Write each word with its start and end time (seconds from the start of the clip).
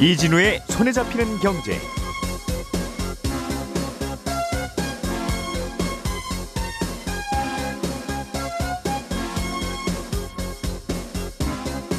이진우의 0.00 0.62
손에 0.68 0.92
잡히는 0.92 1.38
경제. 1.38 1.76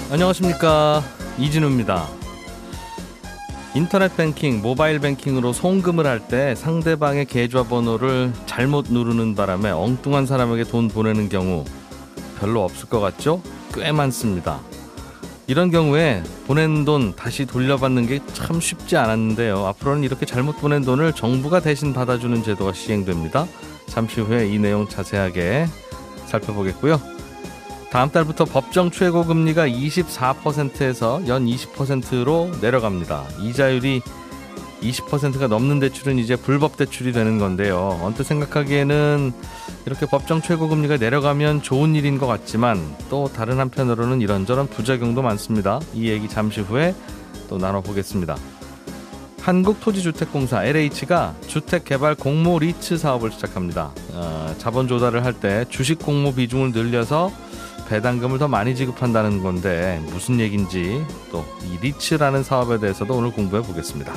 안녕하십니까 0.09 1.03
이진우입니다. 1.37 2.07
인터넷 3.75 4.15
뱅킹, 4.15 4.61
모바일 4.61 4.99
뱅킹으로 4.99 5.51
송금을 5.51 6.07
할 6.07 6.21
때 6.21 6.55
상대방의 6.55 7.25
계좌 7.25 7.63
번호를 7.63 8.31
잘못 8.45 8.85
누르는 8.89 9.35
바람에 9.35 9.71
엉뚱한 9.71 10.25
사람에게 10.25 10.63
돈 10.63 10.87
보내는 10.87 11.27
경우 11.27 11.65
별로 12.39 12.63
없을 12.63 12.87
것 12.87 13.01
같죠? 13.01 13.41
꽤 13.73 13.91
많습니다. 13.91 14.61
이런 15.49 15.71
경우에 15.71 16.21
보낸 16.45 16.85
돈 16.85 17.15
다시 17.15 17.47
돌려받는 17.47 18.05
게 18.05 18.19
참 18.33 18.61
쉽지 18.61 18.97
않았는데요. 18.97 19.65
앞으로는 19.65 20.03
이렇게 20.03 20.25
잘못 20.27 20.57
보낸 20.61 20.83
돈을 20.83 21.13
정부가 21.13 21.59
대신 21.59 21.91
받아주는 21.91 22.43
제도가 22.43 22.71
시행됩니다. 22.73 23.47
잠시 23.87 24.21
후에 24.21 24.47
이 24.47 24.59
내용 24.59 24.87
자세하게 24.87 25.65
살펴보겠고요. 26.27 27.01
다음 27.91 28.11
달부터 28.11 28.45
법정 28.45 28.91
최고 28.91 29.25
금리가 29.25 29.67
24%에서 29.67 31.23
연 31.27 31.47
20%로 31.47 32.51
내려갑니다. 32.61 33.25
이자율이 33.41 34.03
20%가 34.83 35.47
넘는 35.47 35.79
대출은 35.79 36.19
이제 36.19 36.35
불법 36.35 36.77
대출이 36.77 37.11
되는 37.11 37.39
건데요. 37.39 37.99
언뜻 38.03 38.23
생각하기에는 38.23 39.33
이렇게 39.89 40.05
법정 40.05 40.39
최고 40.39 40.67
금리가 40.69 40.97
내려가면 40.97 41.63
좋은 41.63 41.95
일인 41.95 42.19
것 42.19 42.27
같지만 42.27 42.95
또 43.09 43.27
다른 43.27 43.59
한편으로는 43.59 44.21
이런저런 44.21 44.67
부작용도 44.67 45.23
많습니다. 45.23 45.79
이 45.95 46.09
얘기 46.09 46.29
잠시 46.29 46.61
후에 46.61 46.93
또 47.49 47.57
나눠보겠습니다. 47.57 48.37
한국토지주택공사 49.41 50.63
LH가 50.63 51.33
주택개발 51.47 52.13
공모 52.13 52.59
리츠 52.59 52.99
사업을 52.99 53.31
시작합니다. 53.31 53.91
어, 54.13 54.53
자본 54.59 54.87
조달을 54.87 55.25
할 55.25 55.33
때 55.33 55.65
주식 55.69 55.97
공모 55.97 56.35
비중을 56.35 56.71
늘려서 56.71 57.31
배당금을 57.87 58.37
더 58.37 58.47
많이 58.47 58.75
지급한다는 58.75 59.41
건데 59.41 59.99
무슨 60.11 60.39
얘긴지 60.39 61.03
또 61.31 61.43
이 61.65 61.77
리츠라는 61.81 62.43
사업에 62.43 62.77
대해서도 62.79 63.15
오늘 63.15 63.31
공부해 63.31 63.63
보겠습니다. 63.63 64.13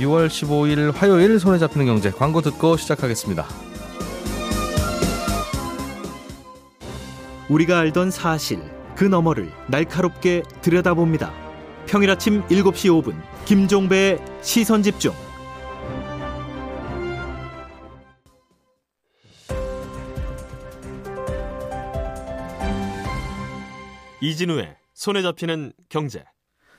6월 0.00 0.26
15일 0.26 0.92
화요일 0.92 1.38
손에 1.38 1.58
잡히는 1.60 1.86
경제 1.86 2.10
광고 2.10 2.40
듣고 2.40 2.76
시작하겠습니다. 2.76 3.46
우리가 7.48 7.78
알던 7.78 8.10
사실 8.10 8.60
그 8.96 9.04
너머를 9.04 9.52
날카롭게 9.68 10.42
들여다봅니다. 10.62 11.32
평일 11.86 12.10
아침 12.10 12.42
7시 12.48 12.90
5분 12.90 13.14
김종배의 13.44 14.18
시선 14.42 14.82
집중. 14.82 15.12
이진우의 24.20 24.76
손에 24.94 25.22
잡히는 25.22 25.72
경제. 25.88 26.24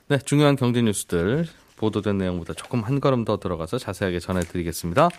네, 0.10 0.18
중요한 0.18 0.58
경제 0.58 0.82
뉴스들 0.82 1.46
보도된 1.78 2.18
내용보다 2.18 2.54
조금 2.54 2.82
한 2.82 3.00
걸음 3.00 3.24
더 3.24 3.38
들어가서 3.38 3.78
자세하게 3.78 4.20
전해드리겠습니다. 4.20 5.10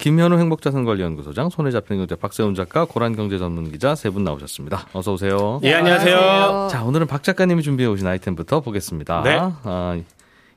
김현우 0.00 0.38
행복자산관리연구소장, 0.38 1.50
손에 1.50 1.70
잡히는 1.70 1.98
경제 2.00 2.14
박세훈 2.16 2.54
작가, 2.54 2.86
고란 2.86 3.14
경제 3.14 3.36
전문 3.36 3.70
기자 3.70 3.94
세 3.94 4.08
분 4.08 4.24
나오셨습니다. 4.24 4.86
어서 4.94 5.12
오세요. 5.12 5.60
예, 5.62 5.74
안녕하세요. 5.74 6.68
자, 6.70 6.82
오늘은 6.84 7.06
박 7.06 7.22
작가님이 7.22 7.62
준비해 7.62 7.86
오신 7.86 8.06
아이템부터 8.06 8.60
보겠습니다. 8.60 9.22
네. 9.22 9.38
아, 9.38 10.00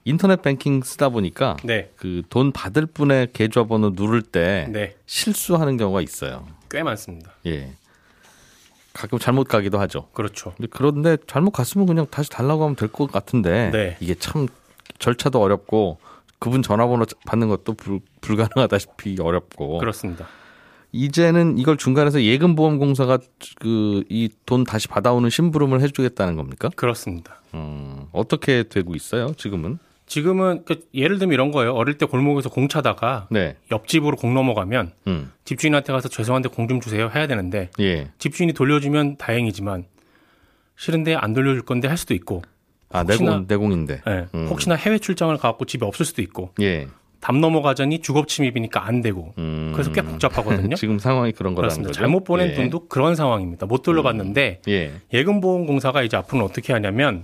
인터넷 0.05 0.41
뱅킹 0.41 0.83
쓰다 0.83 1.09
보니까 1.09 1.57
네. 1.65 1.91
그돈 1.97 2.53
받을 2.53 2.85
분의 2.85 3.33
계좌번호 3.33 3.91
누를 3.95 4.21
때 4.21 4.67
네. 4.71 4.95
실수하는 5.07 5.75
경우가 5.75 5.99
있어요. 6.01 6.47
꽤 6.71 6.81
많습니다. 6.81 7.31
예. 7.45 7.73
가끔 8.93 9.19
잘못 9.19 9.49
가기도 9.49 9.77
하죠. 9.81 10.07
그렇죠. 10.13 10.53
그런데 10.69 11.17
잘못 11.27 11.51
갔으면 11.51 11.85
그냥 11.85 12.07
다시 12.09 12.29
달라고 12.29 12.63
하면 12.63 12.75
될 12.77 12.87
것 12.87 13.11
같은데 13.11 13.71
네. 13.73 13.97
이게 13.99 14.15
참 14.15 14.47
절차도 14.99 15.41
어렵고 15.41 15.97
그분 16.43 16.61
전화번호 16.61 17.05
받는 17.25 17.47
것도 17.47 17.73
불, 17.75 18.01
불가능하다시피 18.19 19.15
어렵고 19.21 19.77
그렇습니다. 19.77 20.27
이제는 20.91 21.57
이걸 21.57 21.77
중간에서 21.77 22.21
예금보험공사가 22.21 23.17
그 23.61 24.03
이 24.09 24.29
돈 24.45 24.65
다시 24.65 24.89
받아오는 24.89 25.29
심부름을 25.29 25.79
해주겠다는 25.81 26.35
겁니까? 26.35 26.69
그렇습니다. 26.75 27.41
음, 27.53 28.07
어떻게 28.11 28.63
되고 28.63 28.93
있어요? 28.93 29.33
지금은? 29.37 29.79
지금은 30.05 30.65
그 30.65 30.85
예를 30.93 31.17
들면 31.17 31.33
이런 31.33 31.51
거예요. 31.51 31.73
어릴 31.75 31.97
때 31.97 32.05
골목에서 32.05 32.49
공 32.49 32.67
차다가 32.67 33.27
네, 33.31 33.55
옆집으로 33.71 34.17
공 34.17 34.33
넘어가면 34.33 34.91
음, 35.07 35.31
집주인한테 35.45 35.93
가서 35.93 36.09
죄송한데 36.09 36.49
공 36.49 36.67
좀 36.67 36.81
주세요 36.81 37.09
해야 37.15 37.25
되는데 37.25 37.69
예. 37.79 38.11
집주인이 38.17 38.51
돌려주면 38.51 39.15
다행이지만 39.15 39.85
싫은데 40.75 41.15
안 41.15 41.33
돌려줄 41.33 41.61
건데 41.63 41.87
할 41.87 41.95
수도 41.97 42.13
있고 42.13 42.41
아 42.93 43.01
혹시나- 43.01 43.31
내공 43.31 43.45
내공인데. 43.47 44.01
예, 44.07 44.25
음. 44.33 44.47
혹시나 44.49 44.75
해외 44.75 44.97
출장을 44.99 45.35
가갖고 45.37 45.65
집에 45.65 45.85
없을 45.85 46.05
수도 46.05 46.21
있고 46.21 46.51
예. 46.61 46.87
담 47.19 47.39
넘어가자니 47.41 47.99
주거 47.99 48.25
침입이니까 48.25 48.85
안 48.85 49.01
되고 49.01 49.33
음, 49.37 49.71
그래서 49.73 49.91
꽤 49.91 50.01
복잡하거든요. 50.01 50.75
지금 50.75 50.99
상황이 50.99 51.31
그런 51.31 51.55
거라는 51.55 51.69
그렇습니다. 51.69 51.89
거죠. 51.89 51.99
잘못 51.99 52.23
보낸 52.25 52.49
예. 52.49 52.53
돈도 52.55 52.87
그런 52.87 53.15
상황입니다. 53.15 53.65
못 53.65 53.81
돌려받는데 53.81 54.61
예. 54.67 54.91
예금보험공사가 55.13 56.03
이제 56.03 56.17
앞으로는 56.17 56.45
어떻게 56.45 56.73
하냐면 56.73 57.23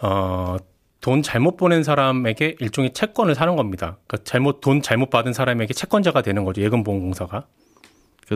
어, 0.00 0.56
돈 1.00 1.22
잘못 1.22 1.56
보낸 1.56 1.82
사람에게 1.82 2.56
일종의 2.60 2.92
채권을 2.92 3.34
사는 3.34 3.56
겁니다. 3.56 3.98
그러니까 4.06 4.24
잘못 4.24 4.60
돈 4.60 4.82
잘못 4.82 5.10
받은 5.10 5.32
사람에게 5.32 5.72
채권자가 5.74 6.22
되는 6.22 6.44
거죠. 6.44 6.62
예금보험공사가 6.62 7.40
그 7.40 7.46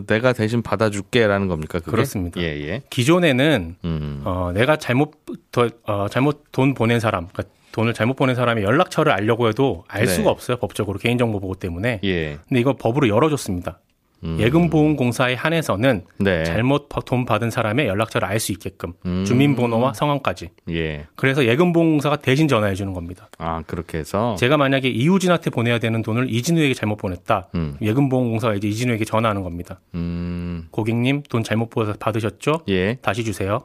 내가 0.02 0.32
대신 0.32 0.62
받아줄게라는 0.62 1.48
겁니까? 1.48 1.78
그게? 1.78 1.90
그렇습니다. 1.90 2.40
예, 2.40 2.46
예. 2.46 2.82
기존에는 2.90 3.76
음. 3.84 4.22
어, 4.24 4.50
내가 4.54 4.76
잘못 4.76 5.12
더, 5.52 5.68
어, 5.84 6.08
잘못 6.08 6.44
돈 6.52 6.74
보낸 6.74 7.00
사람, 7.00 7.28
그러니까 7.28 7.54
돈을 7.72 7.92
잘못 7.92 8.14
보낸 8.14 8.36
사람의 8.36 8.62
연락처를 8.62 9.12
알려고 9.12 9.48
해도 9.48 9.84
알 9.88 10.06
네. 10.06 10.12
수가 10.12 10.30
없어요. 10.30 10.58
법적으로 10.58 10.98
개인정보 10.98 11.40
보호 11.40 11.54
때문에. 11.54 12.00
예. 12.04 12.38
근데 12.48 12.60
이거 12.60 12.74
법으로 12.74 13.08
열어줬습니다. 13.08 13.80
음. 14.24 14.36
예금보험공사에 14.40 15.34
한해서는 15.34 16.04
네. 16.18 16.44
잘못 16.44 16.88
버- 16.88 17.00
돈 17.00 17.24
받은 17.26 17.50
사람의 17.50 17.86
연락처를 17.86 18.26
알 18.28 18.40
수 18.40 18.52
있게끔 18.52 18.92
음. 19.06 19.24
주민번호와 19.26 19.94
성함까지. 19.94 20.50
예. 20.70 21.06
그래서 21.16 21.44
예금보험공사가 21.46 22.16
대신 22.16 22.46
전화해 22.48 22.74
주는 22.74 22.92
겁니다. 22.92 23.28
아, 23.38 23.62
그렇게 23.66 23.98
해서 23.98 24.34
제가 24.38 24.56
만약에 24.56 24.88
이우진한테 24.88 25.50
보내야 25.50 25.78
되는 25.78 26.02
돈을 26.02 26.30
이진우에게 26.32 26.74
잘못 26.74 26.96
보냈다. 26.96 27.48
음. 27.54 27.76
예금보험공사가 27.80 28.54
이제 28.54 28.68
이진우에게 28.68 29.04
전화하는 29.04 29.42
겁니다. 29.42 29.80
음. 29.94 30.66
고객님 30.70 31.22
돈 31.28 31.42
잘못 31.42 31.70
받- 31.70 31.98
받으셨죠? 31.98 32.60
예. 32.68 32.96
다시 33.02 33.24
주세요. 33.24 33.60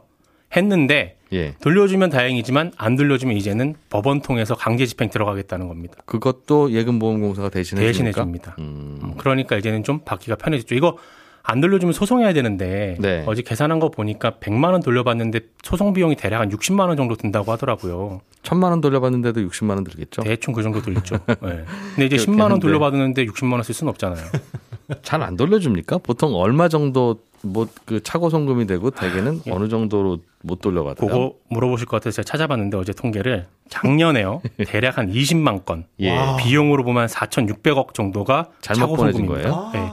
했는데 0.56 1.16
예. 1.32 1.54
돌려주면 1.60 2.10
다행이지만 2.10 2.72
안 2.76 2.96
돌려주면 2.96 3.36
이제는 3.36 3.74
법원 3.88 4.20
통해서 4.20 4.54
강제 4.56 4.84
집행 4.86 5.10
들어가겠다는 5.10 5.68
겁니다. 5.68 5.94
그것도 6.06 6.72
예금보험공사가 6.72 7.50
대신해 7.50 7.82
대신해 7.82 8.10
줍니까? 8.12 8.22
줍니다. 8.22 8.56
음. 8.58 8.98
음, 9.02 9.14
그러니까 9.16 9.56
이제는 9.56 9.84
좀 9.84 10.00
받기가 10.04 10.36
편해졌죠. 10.36 10.74
이거 10.74 10.96
안 11.42 11.60
돌려주면 11.60 11.92
소송해야 11.94 12.32
되는데 12.32 12.96
네. 12.98 13.24
어제 13.26 13.42
계산한 13.42 13.78
거 13.78 13.90
보니까 13.90 14.32
100만 14.40 14.72
원 14.72 14.82
돌려받는데 14.82 15.40
소송 15.62 15.92
비용이 15.94 16.16
대략 16.16 16.40
한 16.40 16.50
60만 16.50 16.88
원 16.88 16.96
정도 16.96 17.14
든다고 17.14 17.50
하더라고요. 17.52 18.20
천만 18.42 18.72
원 18.72 18.80
돌려받는데도 18.80 19.40
60만 19.42 19.70
원 19.70 19.84
들겠죠? 19.84 20.22
대충 20.22 20.52
그 20.52 20.62
정도 20.62 20.82
들죠. 20.82 21.16
네. 21.40 21.64
근데 21.94 22.06
이제 22.06 22.16
그렇게 22.16 22.24
10만 22.26 22.40
원 22.40 22.40
하는데. 22.52 22.60
돌려받는데 22.60 23.24
60만 23.26 23.52
원 23.52 23.62
쓸 23.62 23.74
수는 23.74 23.88
없잖아요. 23.90 24.24
잘 25.02 25.22
안 25.22 25.36
돌려줍니까? 25.36 25.98
보통 25.98 26.34
얼마 26.34 26.68
정도 26.68 27.20
뭐 27.42 27.66
그 27.86 28.02
차고 28.02 28.28
송금이 28.28 28.66
되고 28.66 28.90
대개는 28.90 29.40
예. 29.46 29.50
어느 29.52 29.68
정도로 29.68 30.18
못 30.42 30.60
돌려받아요? 30.60 31.06
그거 31.06 31.34
물어보실 31.48 31.86
것 31.86 31.96
같아서 31.98 32.16
제가 32.16 32.24
찾아봤는데 32.24 32.76
어제 32.76 32.92
통계를 32.92 33.46
작년에요. 33.68 34.42
대략 34.66 34.98
한 34.98 35.12
20만 35.12 35.64
건. 35.64 35.86
예. 36.00 36.16
비용으로 36.40 36.84
보면 36.84 37.06
4,600억 37.06 37.94
정도가 37.94 38.48
잘못 38.60 38.80
차고 38.80 38.96
보내진. 38.96 39.26
거예요? 39.26 39.70
네. 39.72 39.90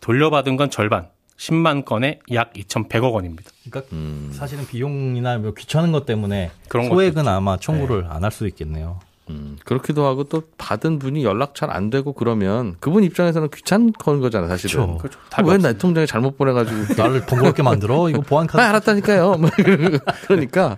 돌려받은 0.00 0.56
건 0.56 0.70
절반. 0.70 1.08
10만 1.38 1.84
건에 1.84 2.20
약 2.32 2.52
2,100억 2.54 3.12
원입니다. 3.12 3.50
그러니까 3.68 3.94
음. 3.94 4.30
사실은 4.32 4.66
비용이나 4.66 5.36
뭐 5.38 5.52
귀찮은 5.52 5.92
것 5.92 6.06
때문에 6.06 6.50
소액은 6.70 7.28
아마 7.28 7.58
청구를 7.58 8.06
안할 8.08 8.30
수도 8.30 8.46
있겠네요. 8.46 9.00
음, 9.28 9.56
그렇기도 9.64 10.06
하고 10.06 10.24
또 10.24 10.42
받은 10.56 10.98
분이 11.00 11.24
연락 11.24 11.54
잘 11.54 11.66
안 11.70 11.90
되고 11.90 12.12
그러면 12.12 12.76
그분 12.80 13.02
입장에서는 13.02 13.48
귀찮은 13.50 13.92
거잖아 13.92 14.46
사실은. 14.46 14.98
그렇죠. 14.98 15.18
답이 15.30 15.48
왜 15.48 15.54
없습니다. 15.56 15.72
내 15.72 15.78
통장에 15.78 16.06
잘못 16.06 16.36
보내가지고 16.38 16.94
나를 17.02 17.26
번거롭게 17.26 17.62
만들어? 17.62 18.08
이거 18.08 18.20
보안 18.20 18.44
아 18.44 18.46
카드 18.46 18.62
알았다니까요. 18.62 19.34
뭐 19.38 19.50
그러니까 20.28 20.76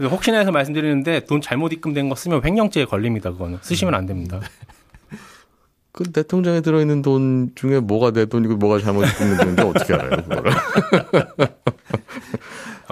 혹시나 0.00 0.38
해서 0.38 0.52
말씀드리는데 0.52 1.24
돈 1.24 1.40
잘못 1.40 1.72
입금된 1.72 2.08
거 2.10 2.14
쓰면 2.14 2.42
횡령죄에 2.44 2.84
걸립니다. 2.84 3.30
그거는 3.32 3.58
쓰시면 3.62 3.94
안 3.94 4.06
됩니다. 4.06 4.40
그 5.92 6.04
내 6.12 6.22
통장에 6.22 6.62
들어있는 6.62 7.02
돈 7.02 7.52
중에 7.54 7.80
뭐가 7.80 8.12
내 8.12 8.24
돈이고 8.26 8.56
뭐가 8.56 8.78
잘못 8.80 9.04
입금된 9.06 9.36
돈인지 9.56 9.62
어떻게 9.62 9.94
알아요? 9.94 10.10
그거를. 10.22 10.52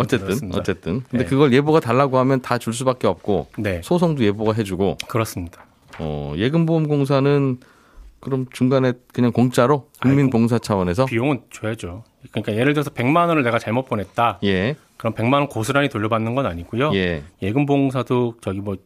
어쨌든 0.00 0.26
그렇습니다. 0.26 0.58
어쨌든. 0.58 1.02
근데 1.11 1.25
네. 1.25 1.31
그걸 1.31 1.52
예보가 1.52 1.81
달라고 1.81 2.19
하면 2.19 2.41
다 2.43 2.58
줄 2.58 2.73
수밖에 2.75 3.06
없고 3.06 3.49
네, 3.58 3.81
소송도 3.82 4.23
예보가 4.25 4.52
해주고 4.55 4.99
그렇습니다. 5.08 5.64
어, 5.99 6.35
예금보험공사는 6.37 7.58
그럼 8.20 8.47
중간에 8.52 8.93
그냥 9.12 9.32
공짜로 9.32 9.88
국민봉사 10.02 10.58
차원에서 10.58 11.06
비용은 11.06 11.43
줘야죠. 11.50 12.05
그러니까 12.32 12.55
예를 12.55 12.75
들어서 12.75 12.91
100만 12.91 13.29
원을 13.29 13.43
내가 13.43 13.58
잘못 13.58 13.87
보냈다. 13.87 14.41
예, 14.44 14.76
그럼 14.99 15.14
100만 15.14 15.35
원 15.35 15.49
고스란히 15.49 15.88
돌려받는 15.88 16.35
건 16.35 16.44
아니고요. 16.46 16.93
예, 16.94 17.23
예금보험사도 17.43 18.35
저기 18.43 18.61
뭐 18.61 18.76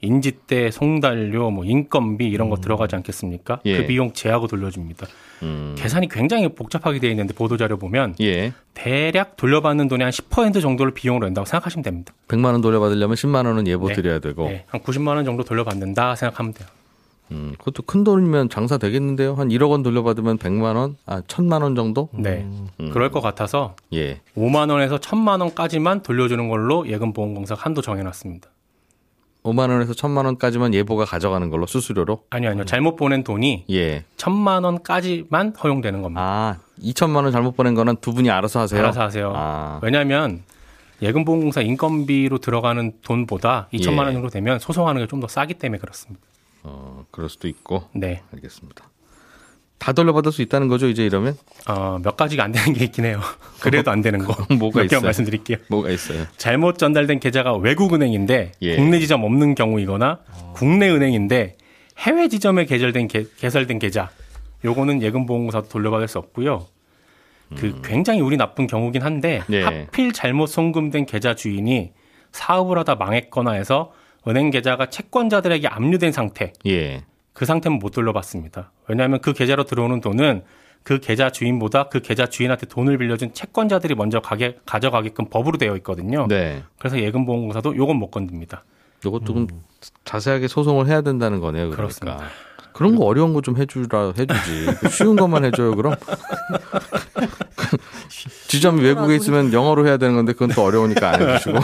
인지대, 0.00 0.72
송달료, 0.72 1.50
뭐 1.52 1.64
인건비 1.64 2.26
이런 2.26 2.50
거 2.50 2.56
들어가지 2.56 2.96
않겠습니까? 2.96 3.60
예. 3.66 3.76
그 3.78 3.86
비용 3.86 4.12
제하고 4.12 4.48
돌려줍니다. 4.48 5.06
음, 5.42 5.74
계산이 5.76 6.08
굉장히 6.08 6.48
복잡하게 6.48 7.00
되어 7.00 7.10
있는데 7.10 7.34
보도 7.34 7.56
자료 7.56 7.76
보면 7.76 8.14
예. 8.20 8.52
대략 8.74 9.36
돌려받는 9.36 9.88
돈의 9.88 10.04
한 10.04 10.10
10% 10.12 10.62
정도를 10.62 10.94
비용으로 10.94 11.26
낸다고 11.26 11.44
생각하시면 11.44 11.82
됩니다. 11.82 12.14
100만 12.28 12.46
원 12.46 12.60
돌려받으려면 12.60 13.16
10만 13.16 13.46
원은 13.46 13.66
예보 13.66 13.88
네. 13.88 13.94
드려야 13.94 14.18
되고. 14.20 14.48
네, 14.48 14.64
한 14.68 14.80
90만 14.80 15.08
원 15.16 15.24
정도 15.24 15.42
돌려받는다 15.44 16.14
생각하면 16.16 16.54
돼요. 16.54 16.68
음, 17.32 17.54
그것도 17.58 17.82
큰 17.84 18.04
돈이면 18.04 18.50
장사 18.50 18.76
되겠는데요. 18.78 19.34
한 19.34 19.48
1억 19.48 19.70
원 19.70 19.82
돌려받으면 19.82 20.38
100만 20.38 20.76
원, 20.76 20.96
아, 21.06 21.22
1000만 21.22 21.62
원 21.62 21.74
정도? 21.74 22.08
네, 22.12 22.46
음. 22.80 22.90
그럴 22.92 23.10
것 23.10 23.20
같아서 23.20 23.74
예. 23.92 24.20
5만 24.36 24.70
원에서 24.70 24.98
1천만 24.98 25.40
원까지만 25.40 26.02
돌려주는 26.02 26.48
걸로 26.48 26.86
예금보험공사가 26.86 27.62
한도 27.62 27.80
정해놨습니다. 27.80 28.48
5만 29.44 29.70
원에서 29.70 29.92
1000만 29.92 30.24
원까지만 30.24 30.72
예보가 30.74 31.04
가져가는 31.04 31.48
걸로 31.50 31.66
수수료로? 31.66 32.24
아니요, 32.30 32.50
아니요. 32.50 32.64
잘못 32.64 32.94
보낸 32.96 33.24
돈이 33.24 33.64
예. 33.70 34.04
1천만 34.16 34.64
원까지만 34.64 35.54
허용되는 35.62 36.00
겁니다. 36.02 36.22
아, 36.22 36.56
2천만 36.80 37.24
원 37.24 37.32
잘못 37.32 37.56
보낸 37.56 37.74
거는 37.74 37.96
두 38.00 38.12
분이 38.14 38.30
알아서 38.30 38.60
하세요. 38.60 38.80
알아서 38.80 39.02
하세요. 39.02 39.32
아, 39.34 39.80
왜냐하면 39.82 40.42
예금 41.00 41.24
보험공사 41.24 41.60
인건비로 41.60 42.38
들어가는 42.38 42.92
돈보다 43.02 43.68
2천만 43.72 44.02
예. 44.02 44.04
원 44.04 44.12
정도 44.12 44.28
되면 44.28 44.58
소송하는 44.60 45.00
게 45.02 45.06
좀 45.08 45.18
더 45.20 45.26
싸기 45.26 45.54
때문에 45.54 45.80
그렇습니다. 45.80 46.24
어, 46.62 47.04
그럴 47.10 47.28
수도 47.28 47.48
있고. 47.48 47.82
네. 47.92 48.22
알겠습니다. 48.32 48.84
다 49.82 49.92
돌려받을 49.92 50.30
수 50.30 50.42
있다는 50.42 50.68
거죠, 50.68 50.86
이제 50.86 51.04
이러면? 51.04 51.36
어, 51.66 51.98
몇 52.00 52.16
가지가 52.16 52.44
안 52.44 52.52
되는 52.52 52.72
게 52.72 52.84
있긴 52.84 53.04
해요. 53.04 53.20
그래도 53.60 53.90
안 53.90 54.00
되는 54.00 54.20
거. 54.20 54.32
뭐가 54.54 54.82
몇 54.82 54.86
개만 54.86 54.86
있어요? 54.86 55.00
말씀드릴게요. 55.00 55.56
뭐가 55.66 55.90
있어요? 55.90 56.24
잘못 56.36 56.78
전달된 56.78 57.18
계좌가 57.18 57.56
외국 57.56 57.92
은행인데 57.92 58.52
예. 58.62 58.76
국내 58.76 59.00
지점 59.00 59.24
없는 59.24 59.56
경우이거나 59.56 60.20
국내 60.52 60.88
은행인데 60.88 61.56
해외 61.98 62.28
지점에 62.28 62.64
개설된 62.64 63.08
개, 63.08 63.24
개설된 63.38 63.80
계좌 63.80 64.10
요거는 64.64 65.02
예금 65.02 65.26
보험공사도 65.26 65.68
돌려받을 65.68 66.06
수 66.06 66.18
없고요. 66.18 66.68
그 67.56 67.80
굉장히 67.82 68.20
운이 68.20 68.36
나쁜 68.36 68.68
경우긴 68.68 69.02
한데 69.02 69.42
음. 69.48 69.54
예. 69.54 69.62
하필 69.62 70.12
잘못 70.12 70.46
송금된 70.46 71.06
계좌 71.06 71.34
주인이 71.34 71.90
사업을 72.30 72.78
하다 72.78 72.94
망했거나 72.94 73.50
해서 73.54 73.90
은행 74.28 74.50
계좌가 74.50 74.86
채권자들에게 74.90 75.66
압류된 75.66 76.12
상태 76.12 76.52
예. 76.66 77.02
그 77.32 77.44
상태는 77.46 77.78
못 77.78 77.90
돌려받습니다. 77.90 78.70
왜냐하면 78.88 79.20
그 79.20 79.32
계좌로 79.32 79.64
들어오는 79.64 80.00
돈은 80.00 80.42
그 80.82 80.98
계좌 80.98 81.30
주인보다 81.30 81.84
그 81.88 82.00
계좌 82.00 82.26
주인한테 82.26 82.66
돈을 82.66 82.98
빌려준 82.98 83.32
채권자들이 83.32 83.94
먼저 83.94 84.20
가게, 84.20 84.58
가져가게끔 84.66 85.26
법으로 85.30 85.56
되어 85.58 85.76
있거든요. 85.76 86.26
네. 86.28 86.62
그래서 86.78 86.98
예금보험공사도 87.00 87.76
요건 87.76 87.96
못 87.96 88.10
건듭니다. 88.10 88.64
요것도 89.04 89.24
좀 89.24 89.46
자세하게 90.04 90.48
소송을 90.48 90.86
해야 90.88 91.00
된다는 91.00 91.40
거네요. 91.40 91.70
그러니까. 91.70 91.76
그렇습니다. 91.76 92.20
그런 92.72 92.96
거 92.96 93.04
어려운 93.04 93.32
거 93.34 93.40
좀 93.42 93.56
해주라 93.56 94.12
해주지. 94.18 94.66
그 94.80 94.88
쉬운 94.90 95.16
것만 95.16 95.44
해줘요. 95.44 95.74
그럼 95.76 95.94
지점이 98.48 98.82
외국에 98.82 99.16
있으면 99.16 99.52
영어로 99.52 99.86
해야 99.86 99.96
되는 99.96 100.14
건데 100.14 100.32
그건 100.32 100.50
또 100.50 100.62
어려우니까 100.64 101.14
안 101.14 101.22
해주시고 101.28 101.58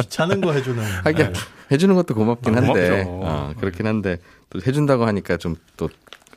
귀찮은 0.00 0.40
거 0.40 0.52
해주는. 0.52 0.82
하긴 1.04 1.32
해주는 1.70 1.94
것도 1.94 2.14
고맙긴 2.14 2.54
아, 2.54 2.56
한데 2.58 3.04
고맙죠. 3.04 3.10
어, 3.10 3.52
그렇긴 3.58 3.86
한데 3.86 4.18
또 4.50 4.60
해준다고 4.66 5.06
하니까 5.06 5.36
좀 5.36 5.56
또 5.76 5.88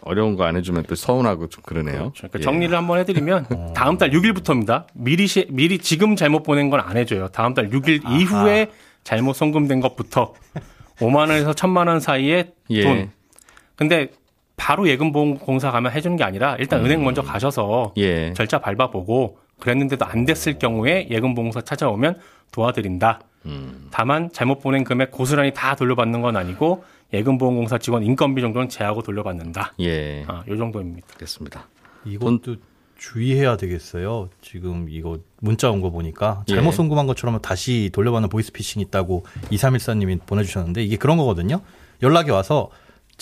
어려운 0.05 0.35
거 0.35 0.44
안 0.44 0.57
해주면 0.57 0.83
또 0.88 0.95
서운하고 0.95 1.47
좀 1.47 1.63
그러네요. 1.63 2.11
그러니까 2.17 2.39
예. 2.39 2.44
정리를 2.44 2.75
한번 2.77 3.00
해드리면 3.00 3.47
다음 3.73 3.97
달 3.97 4.11
6일부터입니다. 4.11 4.85
미리 4.94 5.27
시, 5.27 5.47
미리 5.49 5.77
지금 5.77 6.17
잘못 6.17 6.44
보낸 6.44 6.69
건 6.69 6.81
안 6.81 6.97
해줘요. 6.97 7.29
다음 7.29 7.53
달 7.53 7.69
6일 7.69 8.01
이후에 8.09 8.69
잘못 9.06 9.33
송금된 9.33 9.79
것부터 9.79 10.33
5만 10.99 11.15
원에서 11.29 11.51
1천만 11.51 11.88
원 11.88 11.99
사이에 12.01 12.51
예. 12.69 12.83
돈. 12.83 13.11
근데 13.77 14.11
바로 14.55 14.88
예금보험공사 14.88 15.71
가면 15.71 15.91
해주는 15.91 16.15
게 16.17 16.23
아니라 16.23 16.55
일단 16.59 16.83
은행 16.85 17.03
먼저 17.03 17.21
가셔서 17.21 17.94
예. 17.97 18.33
절차 18.33 18.59
밟아보고 18.59 19.38
그랬는데도 19.59 20.05
안 20.05 20.25
됐을 20.25 20.59
경우에 20.59 21.07
예금보험사 21.09 21.61
찾아오면 21.61 22.19
도와드린다. 22.51 23.21
음. 23.45 23.88
다만 23.91 24.31
잘못 24.31 24.59
보낸 24.61 24.83
금액 24.83 25.11
고스란히 25.11 25.53
다 25.53 25.75
돌려받는 25.75 26.21
건 26.21 26.35
아니고 26.38 26.83
예금보험공사 27.13 27.77
직원 27.77 28.03
인건비 28.03 28.41
정도는 28.41 28.69
제하고 28.69 29.01
돌려받는다. 29.01 29.73
예. 29.81 30.23
아, 30.27 30.44
요 30.47 30.57
정도입니다. 30.57 31.07
알겠습니다. 31.13 31.67
이것도 32.06 32.56
주의해야 32.97 33.57
되겠어요. 33.57 34.29
지금 34.41 34.88
이거 34.89 35.17
문자 35.41 35.69
온 35.71 35.81
거 35.81 35.89
보니까 35.89 36.44
예. 36.49 36.56
잘못 36.56 36.71
송금한 36.71 37.06
것처럼 37.07 37.39
다시 37.41 37.89
돌려받는 37.94 38.29
보이스피싱 38.29 38.81
있다고 38.81 39.25
2314님이 39.51 40.25
보내주셨는데 40.25 40.83
이게 40.83 40.95
그런 40.97 41.17
거거든요. 41.17 41.61
연락이 42.01 42.31
와서 42.31 42.69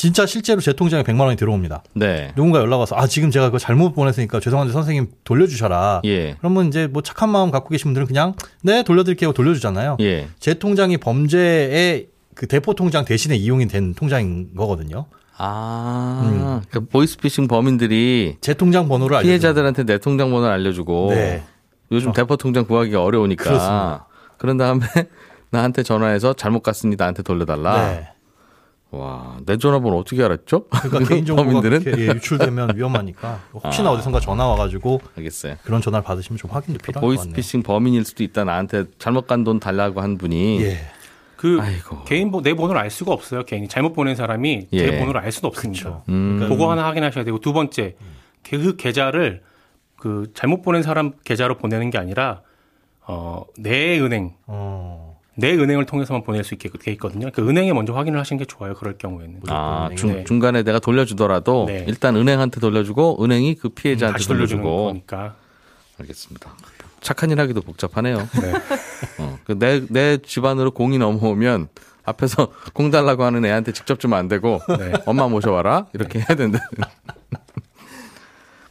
진짜 0.01 0.25
실제로 0.25 0.59
제 0.61 0.73
통장에 0.73 1.03
100만 1.03 1.19
원이 1.25 1.35
들어옵니다. 1.35 1.83
네. 1.93 2.31
누군가 2.35 2.57
연락 2.57 2.79
와서 2.79 2.95
아 2.97 3.05
지금 3.05 3.29
제가 3.29 3.49
그거 3.49 3.59
잘못 3.59 3.93
보냈으니까 3.93 4.39
죄송한데 4.39 4.73
선생님 4.73 5.09
돌려주셔라. 5.23 6.01
예. 6.05 6.33
그러면 6.39 6.69
이제 6.69 6.87
뭐 6.87 7.03
착한 7.03 7.29
마음 7.29 7.51
갖고 7.51 7.69
계신 7.69 7.83
분들은 7.83 8.07
그냥 8.07 8.33
네 8.63 8.81
돌려드릴게요 8.81 9.31
돌려주잖아요. 9.31 9.97
예. 9.99 10.27
제 10.39 10.55
통장이 10.55 10.97
범죄의 10.97 12.07
그 12.33 12.47
대포 12.47 12.73
통장 12.73 13.05
대신에 13.05 13.35
이용이 13.35 13.67
된 13.67 13.93
통장인 13.93 14.55
거거든요. 14.55 15.05
아, 15.37 16.61
그 16.71 16.83
보이스피싱 16.83 17.47
범인들이 17.47 18.37
제 18.41 18.55
통장 18.55 18.87
번호를 18.87 19.17
알려 19.17 19.23
피해자들한테 19.23 19.83
내 19.83 19.99
통장 19.99 20.31
번호를 20.31 20.51
알려주고 20.51 21.11
네. 21.11 21.43
요즘 21.91 22.11
대포 22.11 22.37
통장 22.37 22.65
구하기가 22.65 23.03
어려우니까 23.03 23.43
그렇습니다. 23.43 24.07
그런 24.39 24.57
다음에 24.57 24.83
나한테 25.51 25.83
전화해서 25.83 26.33
잘못 26.33 26.63
갔으니 26.63 26.95
나한테 26.97 27.21
돌려달라. 27.21 27.91
네. 27.91 28.07
와, 28.91 29.37
내 29.45 29.57
전화번호 29.57 29.97
어떻게 29.99 30.21
알았죠? 30.23 30.67
그러니까 30.67 30.99
개인정보가 31.07 31.69
예, 31.97 32.07
유출되면 32.07 32.75
위험하니까 32.77 33.39
혹시나 33.53 33.89
아. 33.89 33.93
어디선가 33.93 34.19
전화 34.19 34.45
와가지고 34.47 34.99
알겠어요. 35.17 35.55
그런 35.63 35.81
전화를 35.81 36.03
받으시면 36.03 36.37
좀 36.37 36.51
확인도 36.51 36.77
필요할 36.79 37.01
것 37.01 37.07
같네요. 37.07 37.15
보이스피싱 37.33 37.63
범인일 37.63 38.03
수도 38.03 38.23
있다. 38.23 38.43
나한테 38.43 38.85
잘못 38.99 39.27
간 39.27 39.43
돈 39.45 39.59
달라고 39.59 40.01
한 40.01 40.17
분이 40.17 40.61
예. 40.63 40.77
그 41.37 41.57
아이고. 41.61 42.03
개인 42.03 42.29
보, 42.31 42.41
내 42.41 42.53
번호를 42.53 42.79
알 42.79 42.91
수가 42.91 43.11
없어요. 43.13 43.43
개인이 43.45 43.67
잘못 43.69 43.93
보낸 43.93 44.15
사람이 44.15 44.67
예. 44.73 44.77
제 44.77 44.99
번호를 44.99 45.21
알 45.21 45.31
수도 45.31 45.47
없습니다. 45.47 46.03
음. 46.09 46.45
그거 46.47 46.69
하나 46.69 46.85
확인하셔야 46.85 47.23
되고 47.23 47.39
두 47.39 47.53
번째 47.53 47.95
그 48.43 48.75
계좌를 48.75 49.41
그 49.95 50.31
잘못 50.35 50.61
보낸 50.61 50.83
사람 50.83 51.13
계좌로 51.23 51.57
보내는 51.57 51.89
게 51.91 51.97
아니라 51.97 52.41
어내 53.05 53.99
은행 53.99 54.33
어. 54.47 55.10
내 55.35 55.53
은행을 55.53 55.85
통해서만 55.85 56.23
보낼 56.23 56.43
수 56.43 56.53
있게 56.53 56.69
돼 56.69 56.91
있거든요. 56.93 57.29
그 57.33 57.47
은행에 57.47 57.71
먼저 57.73 57.93
확인을 57.93 58.19
하시는 58.19 58.37
게 58.37 58.45
좋아요. 58.45 58.73
그럴 58.73 58.97
경우에는 58.97 59.41
아. 59.47 59.89
중, 59.95 60.13
네. 60.13 60.23
중간에 60.25 60.63
내가 60.63 60.79
돌려주더라도 60.79 61.65
네. 61.67 61.85
일단 61.87 62.15
은행한테 62.15 62.59
돌려주고 62.59 63.23
은행이 63.23 63.55
그 63.55 63.69
피해자한테 63.69 64.17
다시 64.17 64.27
돌려주고 64.27 64.85
거니까. 64.87 65.35
알겠습니다. 65.99 66.51
착한 66.99 67.31
일 67.31 67.39
하기도 67.39 67.61
복잡하네요. 67.61 68.17
네. 68.17 68.53
어, 69.19 69.39
그 69.45 69.57
내, 69.57 69.81
내 69.89 70.17
집안으로 70.17 70.71
공이 70.71 70.97
넘어오면 70.97 71.69
앞에서 72.03 72.51
공 72.73 72.91
달라고 72.91 73.23
하는 73.23 73.45
애한테 73.45 73.71
직접 73.73 73.99
주면 73.99 74.19
안 74.19 74.27
되고 74.27 74.59
네. 74.67 74.93
엄마 75.05 75.27
모셔와라 75.27 75.87
이렇게 75.93 76.19
해야 76.19 76.35
된다. 76.35 76.59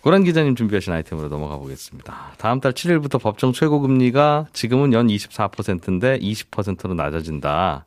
고란 0.02 0.25
기자님 0.25 0.54
준비하신 0.54 0.92
아이템으로 0.92 1.28
넘어가 1.28 1.57
보겠습니다. 1.59 2.33
다음 2.38 2.61
달 2.61 2.73
7일부터 2.73 3.21
법정 3.21 3.52
최고금리가 3.52 4.47
지금은 4.52 4.92
연 4.92 5.09
24%인데 5.09 6.19
20%로 6.19 6.95
낮아진다. 6.95 7.85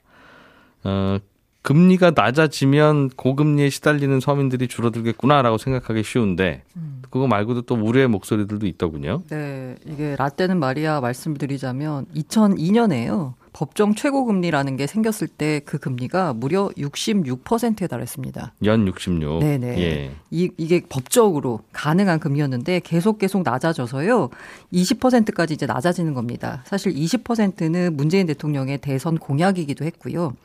어, 0.84 1.18
금리가 1.64 2.12
낮아지면 2.14 3.10
고금리에 3.10 3.70
시달리는 3.70 4.20
서민들이 4.20 4.68
줄어들겠구나라고 4.68 5.58
생각하기 5.58 6.04
쉬운데 6.04 6.64
그거 7.10 7.26
말고도 7.28 7.62
또 7.62 7.76
우려의 7.76 8.10
목소리들도 8.10 8.68
있더군요. 8.68 9.24
네, 9.30 9.76
이게 9.86 10.16
라떼는 10.18 10.60
말이야 10.60 11.00
말씀드리자면 11.00 12.06
2002년에요. 12.16 13.34
법정 13.54 13.96
최고 13.96 14.26
금리라는 14.26 14.78
게 14.78 14.88
생겼을 14.88 15.28
때 15.28 15.54
그 15.66 15.78
금리가 15.78 16.34
무려 16.34 16.70
66%에 16.78 17.88
달했습니다. 17.88 18.54
연 18.66 18.88
66. 18.88 19.40
네네. 19.40 19.82
예. 19.82 20.12
이, 20.32 20.50
이게 20.58 20.82
법적으로 20.88 21.62
가능한 21.72 22.20
금리였는데 22.20 22.82
계속 22.82 23.20
계속 23.20 23.44
낮아져서요. 23.44 24.30
20%까지 24.74 25.54
이제 25.54 25.66
낮아지는 25.66 26.14
겁니다. 26.14 26.64
사실 26.66 26.94
20%는 26.94 27.96
문재인 27.96 28.28
대통령의 28.28 28.80
대선 28.80 29.18
공약이기도 29.18 29.86
했고요. 29.86 30.36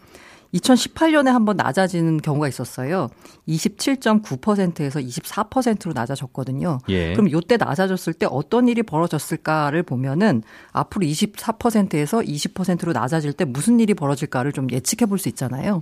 2018년에 0.55 1.27
한번 1.27 1.57
낮아지는 1.57 2.19
경우가 2.19 2.49
있었어요. 2.49 3.09
27.9%에서 3.49 4.99
24%로 5.01 5.93
낮아졌거든요. 5.93 6.79
예. 6.89 7.13
그럼 7.13 7.31
요때 7.31 7.57
낮아졌을 7.59 8.13
때 8.15 8.27
어떤 8.31 8.69
일이 8.69 8.83
벌어졌을까를 8.83 9.83
보면은 9.83 10.43
앞으로 10.73 11.05
24%에서 11.07 12.21
20%로 12.21 12.93
낮아질 12.93 13.35
때 13.35 13.45
무슨 13.45 13.79
일이 13.81 13.95
벌어질까를 13.95 14.53
좀 14.53 14.69
예측해 14.71 15.07
볼 15.07 15.19
수 15.19 15.29
있잖아요. 15.29 15.81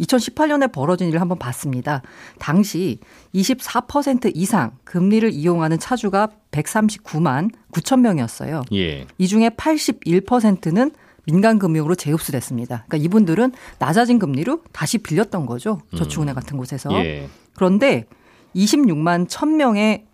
2018년에 0.00 0.70
벌어진 0.72 1.08
일을 1.08 1.20
한번 1.20 1.38
봤습니다. 1.38 2.02
당시 2.38 3.00
24% 3.34 4.30
이상 4.34 4.72
금리를 4.84 5.30
이용하는 5.32 5.78
차주가 5.78 6.28
139만 6.52 7.50
9천 7.72 8.00
명이었어요. 8.00 8.62
예. 8.72 9.06
이 9.18 9.26
중에 9.26 9.50
81%는 9.50 10.92
민간 11.26 11.58
금융으로 11.58 11.94
재흡수됐습니다. 11.94 12.84
그러니까 12.86 12.96
이분들은 13.04 13.52
낮아진 13.78 14.18
금리로 14.18 14.62
다시 14.72 14.98
빌렸던 14.98 15.46
거죠. 15.46 15.80
저축은행 15.96 16.34
같은 16.34 16.56
곳에서. 16.56 16.92
예. 17.04 17.28
그런데 17.54 18.06
26만 18.54 19.28
1000명의 19.28 20.04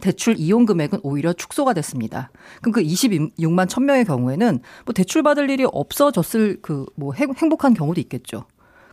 대출 0.00 0.36
이용 0.38 0.64
금액은 0.64 1.00
오히려 1.02 1.32
축소가 1.32 1.74
됐습니다. 1.74 2.30
그럼 2.62 2.72
그 2.72 2.82
26만 2.82 3.66
1000명의 3.68 4.06
경우에는 4.06 4.60
뭐 4.86 4.92
대출 4.94 5.22
받을 5.22 5.50
일이 5.50 5.66
없어졌을 5.70 6.60
그 6.62 6.86
뭐 6.94 7.12
행복한 7.14 7.74
경우도 7.74 8.00
있겠죠. 8.02 8.44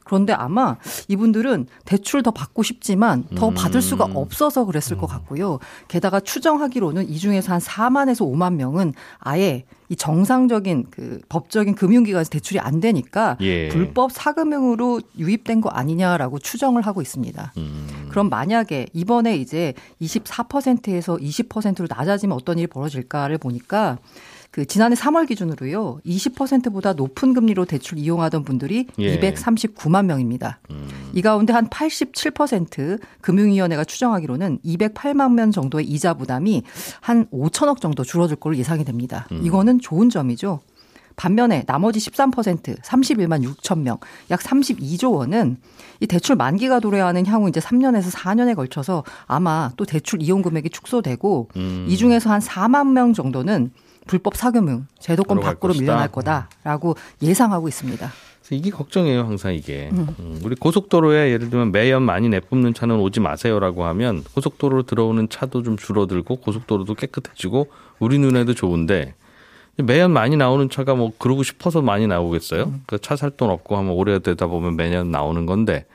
그런데 0.06 0.32
아마 0.34 0.78
이분들은 1.10 1.68
대출 1.84 2.24
더 2.24 2.32
받고 2.32 2.64
싶지만 2.64 3.26
더 3.36 3.50
받을 3.50 3.82
수가 3.82 4.06
없어서 4.14 4.64
그랬을 4.64 4.98
것 4.98 5.08
같고요. 5.08 5.60
게다가 5.88 6.20
추정하기로는 6.20 7.10
이 7.10 7.18
중에서 7.18 7.52
한 7.52 7.60
4만에서 7.60 8.20
5만 8.32 8.54
명은 8.54 8.94
아예 9.20 9.66
이 9.90 9.96
정상적인 9.96 10.88
그 10.90 11.20
법적인 11.28 11.76
금융기관에서 11.76 12.30
대출이 12.30 12.60
안 12.60 12.80
되니까 12.80 13.38
예. 13.42 13.70
불법 13.70 14.12
사금융으로 14.12 15.02
유입된 15.18 15.62
거 15.62 15.70
아니냐라고 15.70 16.40
추정을 16.40 16.84
하고 16.84 17.02
있습니다. 17.02 17.54
음. 17.58 18.08
그럼 18.10 18.30
만약에 18.30 18.88
이번에 18.94 19.38
이제 19.38 19.74
24%에서 20.02 21.18
20%로 21.18 21.88
낮아지면 21.90 22.36
어떤 22.36 22.58
일이 22.58 22.68
벌어질까를 22.68 23.38
보니까 23.38 23.98
그 24.56 24.66
지난해 24.66 24.96
3월 24.96 25.28
기준으로요. 25.28 26.00
20%보다 26.06 26.94
높은 26.94 27.34
금리로 27.34 27.66
대출 27.66 27.98
이용하던 27.98 28.46
분들이 28.46 28.88
예. 29.00 29.20
239만 29.20 30.06
명입니다. 30.06 30.62
이 31.12 31.22
가운데 31.22 31.52
한 31.52 31.68
87% 31.68 33.02
금융위원회가 33.20 33.84
추정하기로는 33.84 34.60
208만 34.64 35.34
명 35.34 35.52
정도의 35.52 35.86
이자 35.86 36.14
부담이 36.14 36.64
한 37.02 37.26
5천억 37.34 37.82
정도 37.82 38.06
줄어들 38.06 38.38
걸로 38.38 38.56
예상이 38.56 38.86
됩니다. 38.86 39.28
이거는 39.30 39.82
좋은 39.82 40.10
점이죠. 40.10 40.62
반면에 41.18 41.64
나머지 41.66 42.00
13% 42.00 42.82
31만 42.82 43.44
6천 43.44 43.80
명, 43.80 43.98
약 44.32 44.40
32조 44.40 45.16
원은 45.16 45.58
이 46.00 46.08
대출 46.08 46.38
만기가 46.38 46.80
도래하는 46.80 47.26
향후 47.26 47.50
이제 47.50 47.60
3년에서 47.60 48.10
4년에 48.10 48.56
걸쳐서 48.56 49.04
아마 49.26 49.72
또 49.76 49.84
대출 49.84 50.22
이용 50.22 50.42
금액이 50.42 50.70
축소되고 50.70 51.50
음. 51.58 51.88
이 51.90 51.98
중에서 51.98 52.30
한 52.30 52.40
4만 52.40 52.92
명 52.94 53.12
정도는 53.12 53.72
불법 54.08 54.36
사금융 54.36 54.88
제도권 55.00 55.40
밖으로 55.40 55.74
것이다. 55.74 55.82
밀려날 55.82 56.08
거다라고 56.12 56.96
예상하고 57.22 57.68
있습니다. 57.68 58.12
이게 58.52 58.70
걱정이에요, 58.70 59.22
항상 59.22 59.56
이게. 59.56 59.90
음, 59.92 60.40
우리 60.44 60.56
고속도로에 60.56 61.32
예를 61.32 61.50
들면 61.50 61.72
매연 61.72 62.04
많이 62.04 62.30
내뿜는 62.30 62.76
차는 62.76 63.00
오지 63.00 63.20
마세요라고 63.20 63.86
하면 63.86 64.24
고속도로로 64.36 64.84
들어오는 64.84 65.30
차도 65.30 65.64
좀 65.64 65.78
줄어들고 65.78 66.36
고속도로도 66.38 66.94
깨끗해지고 66.94 67.68
우리 67.98 68.20
눈에도 68.20 68.54
좋은데 68.54 69.16
매연 69.78 70.12
많이 70.12 70.38
나오는 70.38 70.70
차가 70.70 70.94
뭐 70.94 71.12
그러고 71.18 71.42
싶어서 71.42 71.82
많이 71.82 72.06
나오겠어요? 72.06 72.72
그차 72.86 73.16
살 73.16 73.32
돈 73.32 73.50
없고 73.50 73.78
하면 73.78 73.92
오래되다 73.94 74.46
보면 74.46 74.76
매년 74.76 75.10
나오는 75.10 75.48
건데 75.48 75.86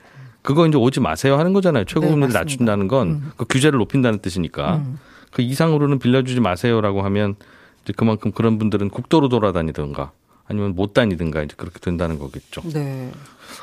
그거 0.43 0.67
이제 0.67 0.76
오지 0.76 0.99
마세요 1.00 1.38
하는 1.38 1.52
거잖아요. 1.52 1.85
최고금리를 1.85 2.29
네. 2.33 2.35
낮춘다는 2.38 2.88
건그 2.88 3.45
규제를 3.49 3.79
높인다는 3.79 4.19
뜻이니까 4.19 4.83
그 5.31 5.43
이상으로는 5.43 6.00
빌려주지 6.00 6.40
마세요라고 6.40 7.02
하면 7.02 7.37
이제 7.85 7.93
그만큼 7.97 8.33
그런 8.33 8.59
분들은 8.59 8.91
국도로 8.91 9.29
돌아다니든가 9.29 10.13
아니면 10.47 10.75
못 10.75 10.95
다니든가 10.95 11.43
이제 11.43 11.55
그렇게 11.57 11.79
된다는 11.79 12.19
거겠죠. 12.19 12.63
네. 12.73 13.13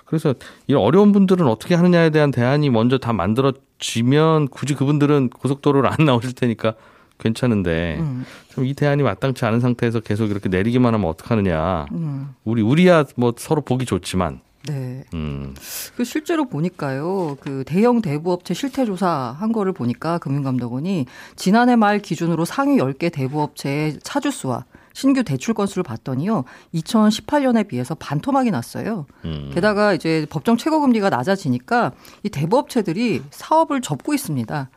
그래서 0.05 0.33
이런 0.67 0.81
어려운 0.81 1.11
분들은 1.11 1.45
어떻게 1.47 1.75
하느냐에 1.75 2.09
대한 2.11 2.31
대안이 2.31 2.69
먼저 2.69 2.97
다 2.97 3.11
만들어지면 3.11 4.47
굳이 4.47 4.73
그분들은 4.73 5.29
고속도로를 5.29 5.89
안 5.91 6.05
나오실 6.05 6.33
테니까 6.33 6.75
괜찮은데 7.19 7.97
음. 7.99 8.25
좀이 8.49 8.73
대안이 8.73 9.03
마땅치 9.03 9.43
않은 9.45 9.59
상태에서 9.59 9.99
계속 9.99 10.29
이렇게 10.31 10.49
내리기만 10.49 10.93
하면 10.93 11.09
어떡하느냐. 11.09 11.87
음. 11.91 12.33
우리 12.45 12.61
우리야 12.61 13.05
뭐 13.15 13.33
서로 13.37 13.61
보기 13.61 13.85
좋지만 13.85 14.39
네. 14.65 15.03
음. 15.13 15.55
그 15.95 16.03
실제로 16.03 16.45
보니까요, 16.45 17.37
그 17.39 17.63
대형 17.65 18.01
대부업체 18.01 18.53
실태 18.53 18.85
조사한 18.85 19.51
거를 19.51 19.71
보니까 19.71 20.17
금융감독원이 20.17 21.05
지난해 21.35 21.75
말 21.75 21.99
기준으로 21.99 22.45
상위 22.45 22.77
10개 22.77 23.11
대부업체의 23.11 23.99
차주 24.03 24.31
수와 24.31 24.65
신규 24.93 25.23
대출 25.23 25.53
건수를 25.53 25.83
봤더니요, 25.83 26.43
2018년에 26.73 27.67
비해서 27.67 27.93
반토막이 27.93 28.49
났어요. 28.49 29.05
음. 29.25 29.51
게다가 29.53 29.93
이제 29.93 30.25
법정 30.29 30.57
최고 30.57 30.81
금리가 30.81 31.09
낮아지니까 31.11 31.91
이 32.23 32.29
대부업체들이 32.29 33.21
사업을 33.29 33.81
접고 33.81 34.15
있습니다. 34.15 34.69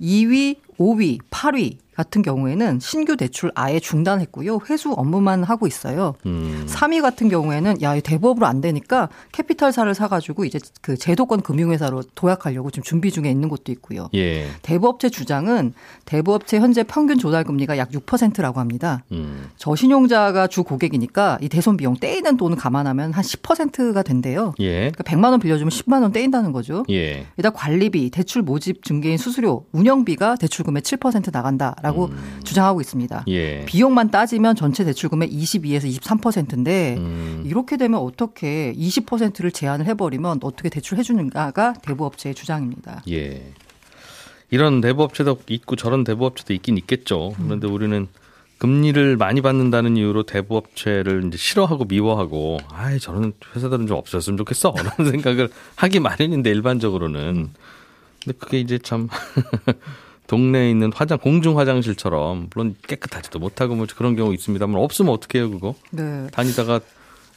2위, 0.00 0.56
5위, 0.78 1.18
8위 1.30 1.78
같은 1.96 2.20
경우에는 2.20 2.78
신규 2.80 3.16
대출 3.16 3.50
아예 3.54 3.80
중단했고요. 3.80 4.60
회수 4.68 4.92
업무만 4.92 5.42
하고 5.42 5.66
있어요. 5.66 6.14
음. 6.26 6.66
3위 6.68 7.00
같은 7.00 7.28
경우에는 7.28 7.80
야, 7.80 7.96
이 7.96 8.02
대부업으로 8.02 8.46
안 8.46 8.60
되니까 8.60 9.08
캐피탈사를 9.32 9.94
사가지고 9.94 10.44
이제 10.44 10.60
그 10.82 10.96
제도권 10.96 11.40
금융회사로 11.40 12.02
도약하려고 12.14 12.70
지금 12.70 12.82
준비 12.82 13.10
중에 13.10 13.30
있는 13.30 13.48
곳도 13.48 13.72
있고요. 13.72 14.10
예. 14.14 14.46
대부업체 14.60 15.08
주장은 15.08 15.72
대부업체 16.04 16.58
현재 16.58 16.82
평균 16.82 17.18
조달 17.18 17.44
금리가 17.44 17.78
약 17.78 17.90
6%라고 17.90 18.60
합니다. 18.60 19.02
음. 19.12 19.48
저신용자가 19.56 20.48
주 20.48 20.64
고객이니까 20.64 21.38
이 21.40 21.48
대손 21.48 21.78
비용 21.78 21.96
떼이는 21.96 22.36
돈을 22.36 22.58
감안하면 22.58 23.12
한 23.12 23.24
10%가 23.24 24.02
된대요. 24.02 24.52
예. 24.60 24.90
그러니까 24.90 25.02
100만 25.04 25.30
원 25.30 25.40
빌려주면 25.40 25.70
10만 25.70 26.02
원 26.02 26.12
떼인다는 26.12 26.52
거죠. 26.52 26.84
예. 26.90 27.26
게다가 27.36 27.56
관리비, 27.56 28.10
대출 28.10 28.42
모집 28.42 28.84
증개인 28.84 29.16
수수료, 29.16 29.64
운영비가 29.72 30.36
대출금의 30.36 30.82
7% 30.82 31.32
나간다 31.32 31.74
라고 31.86 32.10
주장하고 32.44 32.80
있습니다. 32.80 33.24
예. 33.28 33.64
비용만 33.64 34.10
따지면 34.10 34.56
전체 34.56 34.84
대출금의 34.84 35.30
22에서 35.30 35.84
23%인데 36.00 36.96
음. 36.98 37.44
이렇게 37.46 37.76
되면 37.76 38.00
어떻게 38.00 38.74
20%를 38.74 39.52
제한을 39.52 39.86
해버리면 39.86 40.40
어떻게 40.42 40.68
대출해 40.68 41.04
주는가가 41.04 41.74
대부업체의 41.74 42.34
주장입니다. 42.34 43.02
예. 43.10 43.52
이런 44.50 44.80
대부업체도 44.80 45.38
있고 45.48 45.76
저런 45.76 46.02
대부업체도 46.02 46.52
있긴 46.54 46.76
있겠죠. 46.78 47.34
그런데 47.36 47.68
우리는 47.68 48.08
금리를 48.58 49.16
많이 49.16 49.42
받는다는 49.42 49.96
이유로 49.96 50.24
대부업체를 50.24 51.24
이제 51.26 51.36
싫어하고 51.36 51.84
미워하고 51.84 52.58
아이 52.70 52.98
저런 52.98 53.32
회사들은 53.54 53.86
좀 53.86 53.98
없었으면 53.98 54.38
좋겠어 54.38 54.74
라는 54.98 55.10
생각을 55.12 55.50
하기 55.76 56.00
마련인데 56.00 56.50
일반적으로는 56.50 57.50
근데 58.24 58.38
그게 58.38 58.58
이제 58.58 58.78
참 58.78 59.08
동네에 60.26 60.70
있는 60.70 60.92
화장 60.92 61.18
공중 61.18 61.58
화장실처럼 61.58 62.50
물론 62.54 62.74
깨끗하지도 62.86 63.38
못하고 63.38 63.74
뭐 63.74 63.86
그런 63.96 64.16
경우 64.16 64.34
있습니다만 64.34 64.80
없으면 64.80 65.12
어떻게 65.12 65.38
해요 65.38 65.50
그거 65.50 65.74
네. 65.90 66.26
다니다가 66.32 66.80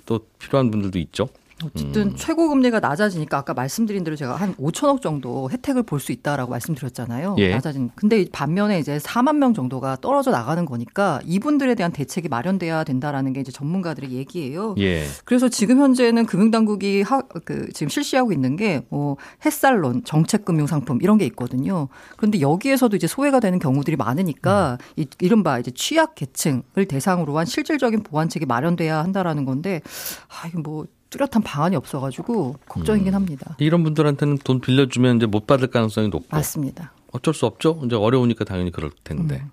또 0.05 0.21
필요한 0.39 0.71
분들도 0.71 0.97
있죠. 0.99 1.29
어쨌든 1.63 2.15
최고 2.15 2.49
금리가 2.49 2.79
낮아지니까 2.79 3.37
아까 3.37 3.53
말씀드린 3.53 4.03
대로 4.03 4.15
제가 4.15 4.35
한 4.35 4.55
5천억 4.55 5.01
정도 5.01 5.49
혜택을 5.51 5.83
볼 5.83 5.99
수 5.99 6.11
있다라고 6.13 6.49
말씀드렸잖아요. 6.51 7.35
예. 7.39 7.49
낮아진. 7.51 7.89
근데 7.95 8.25
반면에 8.31 8.79
이제 8.79 8.97
4만 8.99 9.35
명 9.35 9.53
정도가 9.53 9.97
떨어져 9.99 10.31
나가는 10.31 10.63
거니까 10.65 11.19
이분들에 11.25 11.75
대한 11.75 11.91
대책이 11.91 12.29
마련돼야 12.29 12.83
된다라는 12.85 13.33
게 13.33 13.41
이제 13.41 13.51
전문가들의 13.51 14.11
얘기예요. 14.11 14.75
예. 14.79 15.03
그래서 15.25 15.49
지금 15.49 15.79
현재는 15.79 16.25
금융당국이 16.25 17.01
하, 17.01 17.21
그 17.21 17.69
지금 17.73 17.89
실시하고 17.89 18.31
있는 18.31 18.55
게 18.55 18.81
뭐 18.89 19.17
햇살론, 19.45 20.03
정책금융상품 20.05 20.99
이런 21.01 21.17
게 21.17 21.25
있거든요. 21.27 21.89
그런데 22.17 22.39
여기에서도 22.41 22.95
이제 22.95 23.07
소외가 23.07 23.39
되는 23.39 23.59
경우들이 23.59 23.95
많으니까 23.97 24.77
이, 24.95 25.05
이른바 25.19 25.59
이제 25.59 25.71
취약 25.71 26.15
계층을 26.15 26.85
대상으로 26.87 27.37
한 27.37 27.45
실질적인 27.45 28.03
보완책이 28.03 28.45
마련돼야 28.45 28.99
한다라는 29.03 29.45
건데 29.45 29.81
아 30.27 30.47
이거 30.47 30.59
뭐 30.61 30.85
뚜렷한 31.09 31.41
방안이 31.43 31.75
없어가지고 31.75 32.55
걱정이긴 32.67 33.13
합니다. 33.15 33.55
이런 33.59 33.83
분들한테는 33.83 34.39
돈 34.43 34.61
빌려주면 34.61 35.17
이제 35.17 35.25
못 35.25 35.47
받을 35.47 35.67
가능성이 35.67 36.09
높고 36.09 36.27
맞습니다. 36.29 36.93
어쩔 37.11 37.33
수 37.33 37.45
없죠. 37.47 37.81
이제 37.85 37.95
어려우니까 37.95 38.45
당연히 38.45 38.71
그럴 38.71 38.91
텐데. 39.03 39.43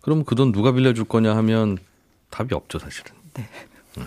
그럼 0.00 0.24
그 0.24 0.34
돈 0.34 0.50
누가 0.52 0.72
빌려줄 0.72 1.04
거냐 1.04 1.36
하면 1.36 1.78
답이 2.30 2.54
없죠, 2.54 2.78
사실은. 2.78 3.12
네. 3.34 3.48
음. 3.98 4.06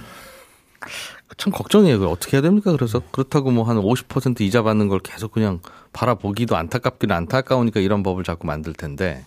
참 1.37 1.53
걱정이에요. 1.53 1.99
그걸 1.99 2.11
어떻게 2.13 2.37
해야 2.37 2.41
됩니까? 2.41 2.71
그래서 2.71 3.01
그렇다고 3.11 3.51
뭐 3.51 3.63
한 3.63 3.77
50% 3.77 4.41
이자 4.41 4.63
받는 4.63 4.87
걸 4.87 4.99
계속 4.99 5.31
그냥 5.31 5.59
바라보기도 5.93 6.55
안타깝기는 6.57 7.15
안타까우니까 7.15 7.79
이런 7.79 8.03
법을 8.03 8.23
자꾸 8.23 8.47
만들 8.47 8.73
텐데. 8.73 9.23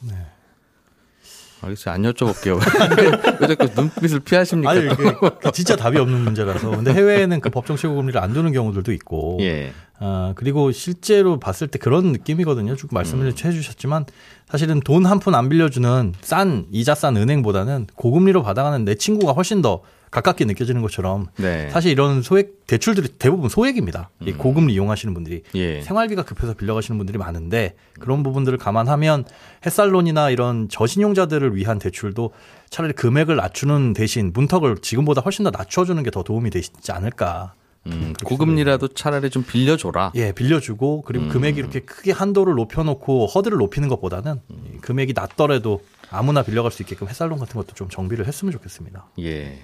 알겠어요. 1.63 1.95
안 1.95 2.03
여쭤볼게요. 2.03 2.59
왜 3.41 3.47
자꾸 3.49 3.69
눈빛을 3.75 4.21
피하십니까? 4.21 4.71
아니, 4.71 4.89
그, 4.89 5.39
그 5.39 5.53
진짜 5.53 5.77
답이 5.77 5.99
없는 5.99 6.21
문제라서. 6.21 6.71
근데 6.71 6.93
해외에는 6.93 7.41
그 7.41 7.51
법정 7.51 7.77
최고 7.77 7.97
금리를 7.97 8.19
안 8.21 8.33
두는 8.33 8.53
경우들도 8.53 8.93
있고. 8.93 9.39
예. 9.43 9.73
아, 9.99 10.33
그리고 10.37 10.73
실제로 10.73 11.39
봤을 11.39 11.69
때 11.69 11.79
그런 11.79 12.13
느낌이거든요. 12.13 12.75
쭉 12.77 12.89
말씀을 12.95 13.27
음. 13.27 13.33
해주셨지만 13.33 14.07
사실은 14.49 14.81
돈 14.81 15.05
한 15.05 15.19
푼 15.21 15.35
안 15.35 15.49
빌려주는 15.51 16.15
싼 16.23 16.65
이자 16.73 16.95
싼 16.95 17.17
은행보다는 17.19 17.89
고금리로 17.95 18.43
받아가는 18.43 18.85
내 18.87 18.95
친구가 18.95 19.33
훨씬 19.33 19.61
더 19.61 19.83
가깝게 20.11 20.45
느껴지는 20.45 20.83
것처럼 20.83 21.27
네. 21.37 21.71
사실 21.71 21.93
이런 21.93 22.21
소액 22.23 22.67
대출들이 22.67 23.09
대부분 23.19 23.49
소액입니다. 23.49 24.11
이 24.23 24.33
음. 24.33 24.39
고금리 24.39 24.73
이용하시는 24.75 25.15
분들이 25.15 25.43
예. 25.55 25.81
생활비가 25.83 26.25
급해서 26.25 26.55
빌려가시는 26.55 26.99
분들이 26.99 27.17
많은데 27.19 27.75
그런 28.01 28.23
부분들을 28.23 28.59
감안하면 28.59 29.25
햇살론이나 29.65 30.31
이런 30.31 30.69
저신용자들을 30.69 31.55
위한 31.55 31.79
대출도 31.79 32.33
차라리 32.71 32.93
금액을 32.93 33.37
낮추는 33.37 33.93
대신 33.93 34.33
문턱을 34.33 34.79
지금보다 34.79 35.21
훨씬 35.21 35.45
더 35.45 35.51
낮춰주는 35.51 36.03
게 36.03 36.11
더 36.11 36.25
도움이 36.25 36.51
되지 36.51 36.73
않을까. 36.91 37.55
음, 37.87 38.13
고금리라도 38.25 38.89
차라리 38.89 39.31
좀 39.31 39.45
빌려줘라. 39.45 40.11
예, 40.17 40.33
빌려주고 40.33 41.03
그리고 41.03 41.27
음. 41.27 41.29
금액이 41.31 41.59
이렇게 41.59 41.81
크게 41.81 42.11
한도를 42.13 42.55
높여놓고 42.55 43.27
허들을 43.27 43.57
높이는 43.57 43.89
것보다는 43.89 44.41
음. 44.51 44.79
금액이 44.81 45.13
낮더라도 45.15 45.83
아무나 46.11 46.43
빌려갈 46.43 46.73
수 46.73 46.83
있게끔 46.83 47.09
햇살론 47.09 47.39
같은 47.39 47.55
것도 47.55 47.75
좀 47.75 47.89
정비를 47.89 48.27
했으면 48.27 48.51
좋겠습니다. 48.53 49.07
예. 49.21 49.61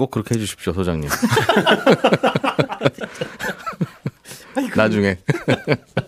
꼭 0.00 0.10
그렇게 0.10 0.34
해주십시오, 0.34 0.72
소장님. 0.72 1.10
나중에. 4.74 5.18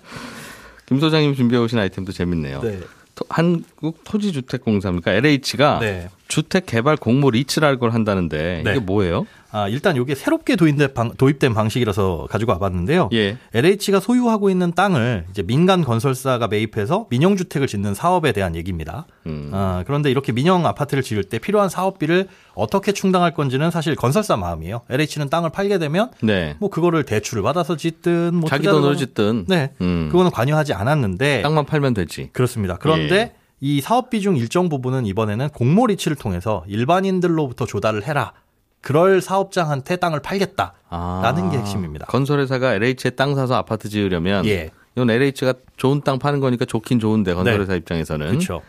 김 0.87 0.99
소장님 0.99 1.35
준비해 1.35 1.61
오신 1.61 1.79
아이템도 1.79 2.13
재밌네요. 2.13 2.63
네. 2.63 2.81
한국 3.29 4.03
토지주택공사입니까? 4.05 5.13
LH가 5.13 5.81
네. 5.81 6.09
주택 6.27 6.65
개발 6.65 6.97
공모 6.97 7.31
리츠라는 7.31 7.79
걸 7.79 7.93
한다는데 7.93 8.61
이게 8.63 8.73
네. 8.73 8.79
뭐예요? 8.79 9.27
아, 9.51 9.69
일단 9.69 9.97
이게 9.97 10.15
새롭게 10.15 10.57
도입된, 10.57 10.95
방, 10.95 11.13
도입된 11.13 11.53
방식이라서 11.53 12.29
가지고 12.31 12.53
와봤는데요. 12.53 13.11
예. 13.13 13.37
LH가 13.53 14.01
소유하고 14.01 14.49
있는 14.49 14.73
땅을 14.73 15.27
이제 15.31 15.43
민간 15.43 15.85
건설사가 15.85 16.49
매입해서 16.49 17.07
민영 17.11 17.37
주택을 17.37 17.67
짓는 17.67 17.93
사업에 17.93 18.33
대한 18.33 18.57
얘기입니다. 18.57 19.07
음. 19.27 19.51
아, 19.53 19.85
그런데 19.87 20.11
이렇게 20.11 20.33
민영 20.33 20.65
아파트를 20.65 21.03
지을 21.03 21.25
때 21.25 21.39
필요한 21.39 21.69
사업비를 21.69 22.29
어떻게 22.55 22.93
충당할 22.93 23.33
건지는 23.35 23.71
사실 23.71 23.95
건설사 23.97 24.37
마음이에요. 24.37 24.83
LH는 24.91 25.31
땅을 25.31 25.51
팔게 25.51 25.79
되면 25.79 26.11
네. 26.23 26.57
뭐 26.59 26.69
그거를 26.71 27.05
대출을 27.05 27.43
받아서 27.43 27.77
짓든 27.77 28.35
뭐 28.35 28.49
자기 28.49 28.67
돈으로 28.67 28.95
짓든 28.97 29.47
네. 29.49 29.73
음. 29.81 30.09
그거는 30.11 30.31
관여하지 30.31 30.75
않았는데 30.75 31.43
땅만 31.43 31.65
팔면 31.67 31.95
되지. 31.95 32.31
그렇습니다. 32.33 32.77
그런데 32.79 33.15
예. 33.15 33.33
이 33.61 33.81
사업 33.81 34.11
비 34.11 34.21
중 34.21 34.37
일정 34.37 34.69
부분은 34.69 35.07
이번에는 35.07 35.49
공모 35.51 35.87
리치를 35.87 36.17
통해서 36.17 36.65
일반인들로부터 36.67 37.67
조달을 37.67 38.07
해라. 38.07 38.33
그럴 38.81 39.21
사업장한테 39.21 39.97
땅을 39.97 40.21
팔겠다라는 40.21 40.73
아, 40.91 41.51
게 41.53 41.59
핵심입니다. 41.59 42.07
건설회사가 42.07 42.75
LH에 42.75 43.11
땅 43.17 43.35
사서 43.37 43.55
아파트 43.55 43.89
지으려면 43.89 44.45
예. 44.47 44.71
이건 44.97 45.09
LH가 45.09 45.55
좋은 45.77 46.01
땅 46.03 46.19
파는 46.19 46.41
거니까 46.41 46.65
좋긴 46.65 46.99
좋은데 46.99 47.35
건설회사 47.35 47.73
네. 47.73 47.79
입장에서는 47.79 48.27
그렇죠. 48.27 48.61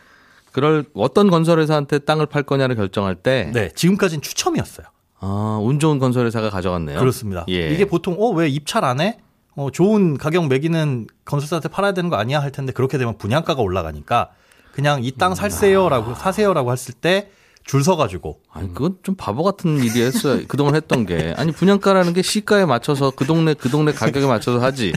그럴 0.53 0.85
어떤 0.93 1.29
건설회사한테 1.29 1.99
땅을 1.99 2.27
팔 2.27 2.43
거냐를 2.43 2.75
결정할 2.77 3.15
때 3.15 3.51
네, 3.53 3.69
지금까지는 3.75 4.21
추첨이었어요. 4.21 4.87
아, 5.19 5.59
운 5.61 5.79
좋은 5.79 5.99
건설회사가 5.99 6.49
가져갔네요. 6.49 6.99
그렇습니다. 6.99 7.45
예. 7.49 7.69
이게 7.71 7.85
보통 7.85 8.15
어 8.19 8.31
왜 8.31 8.47
입찰 8.47 8.85
안 8.85 9.01
해? 9.01 9.17
어, 9.55 9.69
좋은 9.71 10.17
가격 10.17 10.47
매기는 10.47 11.07
건설사한테 11.25 11.69
팔아야 11.69 11.91
되는 11.93 12.09
거 12.09 12.15
아니야 12.15 12.41
할 12.41 12.51
텐데 12.51 12.71
그렇게 12.71 12.97
되면 12.97 13.17
분양가가 13.17 13.61
올라가니까 13.61 14.29
그냥 14.73 15.03
이 15.03 15.11
땅 15.11 15.35
살세요라고 15.35 16.15
사세요라고 16.15 16.71
했을 16.71 16.93
때 16.93 17.29
줄 17.65 17.81
서가지고. 17.81 18.41
아니, 18.51 18.73
그건 18.73 18.97
좀 19.03 19.15
바보 19.15 19.41
같은 19.41 19.77
일이었어요. 19.81 20.41
그동안 20.49 20.75
했던 20.75 21.05
게. 21.05 21.33
아니, 21.37 21.53
분양가라는 21.53 22.11
게 22.11 22.21
시가에 22.21 22.65
맞춰서 22.65 23.11
그 23.15 23.25
동네, 23.25 23.53
그 23.53 23.69
동네 23.69 23.93
가격에 23.93 24.27
맞춰서 24.27 24.59
하지. 24.59 24.91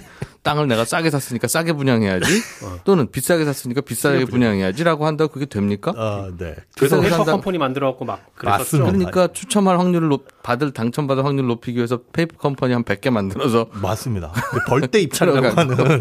땅을 0.47 0.69
내가 0.69 0.85
싸게 0.85 1.11
샀으니까 1.11 1.49
싸게 1.49 1.73
분양해야지. 1.73 2.25
어. 2.63 2.79
또는 2.85 3.11
비싸게 3.11 3.45
샀으니까 3.45 3.81
비싸게 3.81 4.27
분양해야지라고 4.27 5.05
한다고 5.05 5.33
그게 5.33 5.47
됩니까? 5.47 5.93
아, 5.97 6.31
네. 6.39 6.55
그래서 6.77 7.01
페이퍼 7.01 7.25
컴퍼니 7.25 7.59
만들어 7.59 7.89
갖고 7.89 8.05
막 8.05 8.25
그랬었죠. 8.37 8.85
그러니까 8.85 9.27
추첨할 9.33 9.81
확률을 9.81 10.09
높, 10.09 10.43
받을 10.45 10.73
당첨받을 10.73 11.25
확률을 11.25 11.49
높이기 11.49 11.79
위해서 11.79 11.99
페이퍼 12.13 12.37
컴퍼니 12.37 12.73
한 12.73 12.85
100개 12.85 13.11
만들어서 13.11 13.67
맞습니다. 13.73 14.31
그 14.31 14.61
벌떼 14.69 15.01
입찰이라고 15.01 15.49
하는 15.59 16.01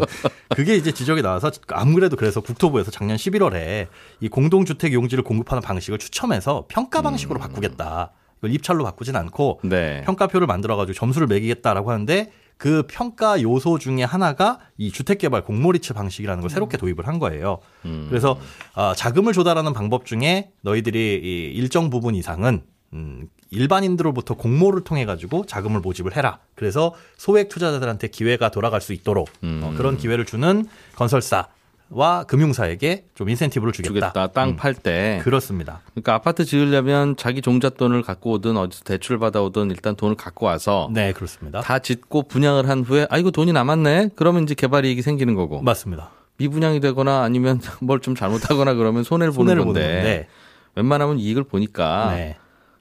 그게 0.54 0.76
이제 0.76 0.92
지적이 0.92 1.22
나와서 1.22 1.50
아무래도 1.70 2.14
그래서 2.14 2.40
국토부에서 2.40 2.92
작년 2.92 3.16
11월에 3.16 3.88
이 4.20 4.28
공동주택 4.28 4.92
용지를 4.92 5.24
공급하는 5.24 5.60
방식을 5.60 5.98
추첨해서 5.98 6.66
평가 6.68 7.02
방식으로 7.02 7.40
음. 7.40 7.42
바꾸겠다. 7.42 8.12
이걸 8.38 8.52
입찰로 8.52 8.84
바꾸진 8.84 9.16
않고 9.16 9.60
네. 9.64 10.02
평가표를 10.04 10.46
만들어 10.46 10.76
가지고 10.76 10.94
점수를 10.94 11.26
매기겠다라고 11.26 11.90
하는데 11.90 12.30
그 12.58 12.84
평가 12.88 13.40
요소 13.40 13.78
중에 13.78 14.02
하나가 14.02 14.58
이 14.78 14.90
주택개발 14.90 15.44
공모리츠 15.44 15.94
방식이라는 15.94 16.40
걸 16.40 16.50
새롭게 16.50 16.76
도입을 16.78 17.06
한 17.06 17.18
거예요. 17.18 17.58
음. 17.84 18.06
그래서 18.08 18.38
어, 18.74 18.94
자금을 18.94 19.32
조달하는 19.32 19.72
방법 19.72 20.06
중에 20.06 20.52
너희들이 20.62 21.20
이 21.22 21.58
일정 21.58 21.90
부분 21.90 22.14
이상은 22.14 22.62
음, 22.92 23.28
일반인들로부터 23.50 24.34
공모를 24.34 24.84
통해 24.84 25.04
가지고 25.04 25.44
자금을 25.44 25.80
모집을 25.80 26.16
해라. 26.16 26.38
그래서 26.54 26.94
소액 27.16 27.48
투자자들한테 27.48 28.08
기회가 28.08 28.50
돌아갈 28.50 28.80
수 28.80 28.92
있도록 28.92 29.28
음. 29.44 29.60
어, 29.62 29.74
그런 29.76 29.98
기회를 29.98 30.24
주는 30.24 30.66
건설사 30.94 31.48
와 31.88 32.24
금융사에게 32.24 33.04
좀 33.14 33.28
인센티브를 33.28 33.72
주겠다. 33.72 33.92
주겠다. 34.10 34.26
땅 34.28 34.50
음. 34.50 34.56
팔때 34.56 35.20
그렇습니다. 35.22 35.82
그러니까 35.92 36.14
아파트 36.14 36.44
지으려면 36.44 37.16
자기 37.16 37.40
종잣돈을 37.40 38.02
갖고 38.02 38.32
오든 38.32 38.56
어디서 38.56 38.82
대출 38.84 39.18
받아오든 39.18 39.70
일단 39.70 39.94
돈을 39.94 40.16
갖고 40.16 40.46
와서 40.46 40.90
네 40.92 41.12
그렇습니다. 41.12 41.60
다 41.60 41.78
짓고 41.78 42.24
분양을 42.24 42.68
한 42.68 42.82
후에 42.82 43.06
아 43.08 43.18
이거 43.18 43.30
돈이 43.30 43.52
남았네. 43.52 44.10
그러면 44.16 44.42
이제 44.42 44.54
개발 44.54 44.84
이익이 44.84 45.02
생기는 45.02 45.34
거고. 45.34 45.62
맞습니다. 45.62 46.10
미분양이 46.38 46.80
되거나 46.80 47.22
아니면 47.22 47.60
뭘 47.80 48.00
좀 48.00 48.14
잘못하거나 48.14 48.74
그러면 48.74 49.04
손해를, 49.04 49.32
손해를 49.32 49.64
보는 49.64 49.74
건데 49.74 50.02
네. 50.02 50.26
웬만하면 50.74 51.18
이익을 51.18 51.44
보니까 51.44 52.10
네. 52.14 52.36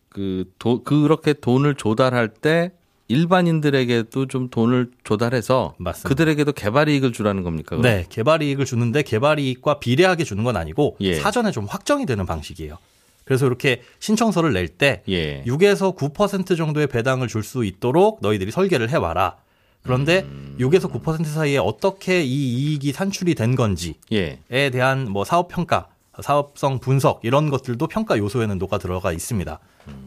그 0.10 0.46
도, 0.60 0.84
그렇게 0.84 1.34
돈을 1.34 1.76
조달할 1.76 2.28
때 2.30 2.72
일반인들에게도 3.08 4.28
좀 4.28 4.50
돈을 4.50 4.92
조달해서 5.04 5.76
맞습니다. 5.78 6.10
그들에게도 6.10 6.54
개발 6.54 6.90
이익을 6.90 7.12
주라는 7.14 7.44
겁니까? 7.44 7.76
그럼? 7.78 7.82
네, 7.84 8.06
개발 8.10 8.42
이익을 8.42 8.66
주는데 8.66 9.04
개발 9.04 9.40
이익과 9.40 9.80
비례하게 9.80 10.24
주는 10.24 10.44
건 10.44 10.58
아니고 10.58 10.98
예. 11.02 11.16
사전에 11.16 11.52
좀 11.52 11.66
확정이 11.66 12.06
되는 12.06 12.26
방식이에요. 12.26 12.78
그래서 13.24 13.46
이렇게 13.48 13.82
신청서를 14.00 14.54
낼때 14.54 15.02
예. 15.10 15.44
6에서 15.46 15.96
9% 15.98 16.58
정도의 16.58 16.88
배당을 16.88 17.28
줄 17.28 17.44
수 17.44 17.64
있도록 17.66 18.20
너희들이 18.22 18.52
설계를 18.52 18.90
해 18.90 18.98
와라. 18.98 19.36
그런데 19.84 20.22
음. 20.22 20.56
6에서 20.60 20.92
9% 20.92 21.26
사이에 21.26 21.58
어떻게 21.60 22.24
이 22.24 22.28
이익이 22.28 22.92
산출이 22.92 23.36
된 23.36 23.56
건지에 23.56 23.94
예. 24.12 24.70
대한 24.72 25.08
뭐 25.10 25.24
사업 25.26 25.48
평가, 25.50 25.88
사업성 26.22 26.80
분석 26.80 27.20
이런 27.24 27.50
것들도 27.50 27.88
평가 27.88 28.18
요소에는 28.18 28.58
녹아 28.58 28.78
들어가 28.78 29.12
있습니다. 29.12 29.60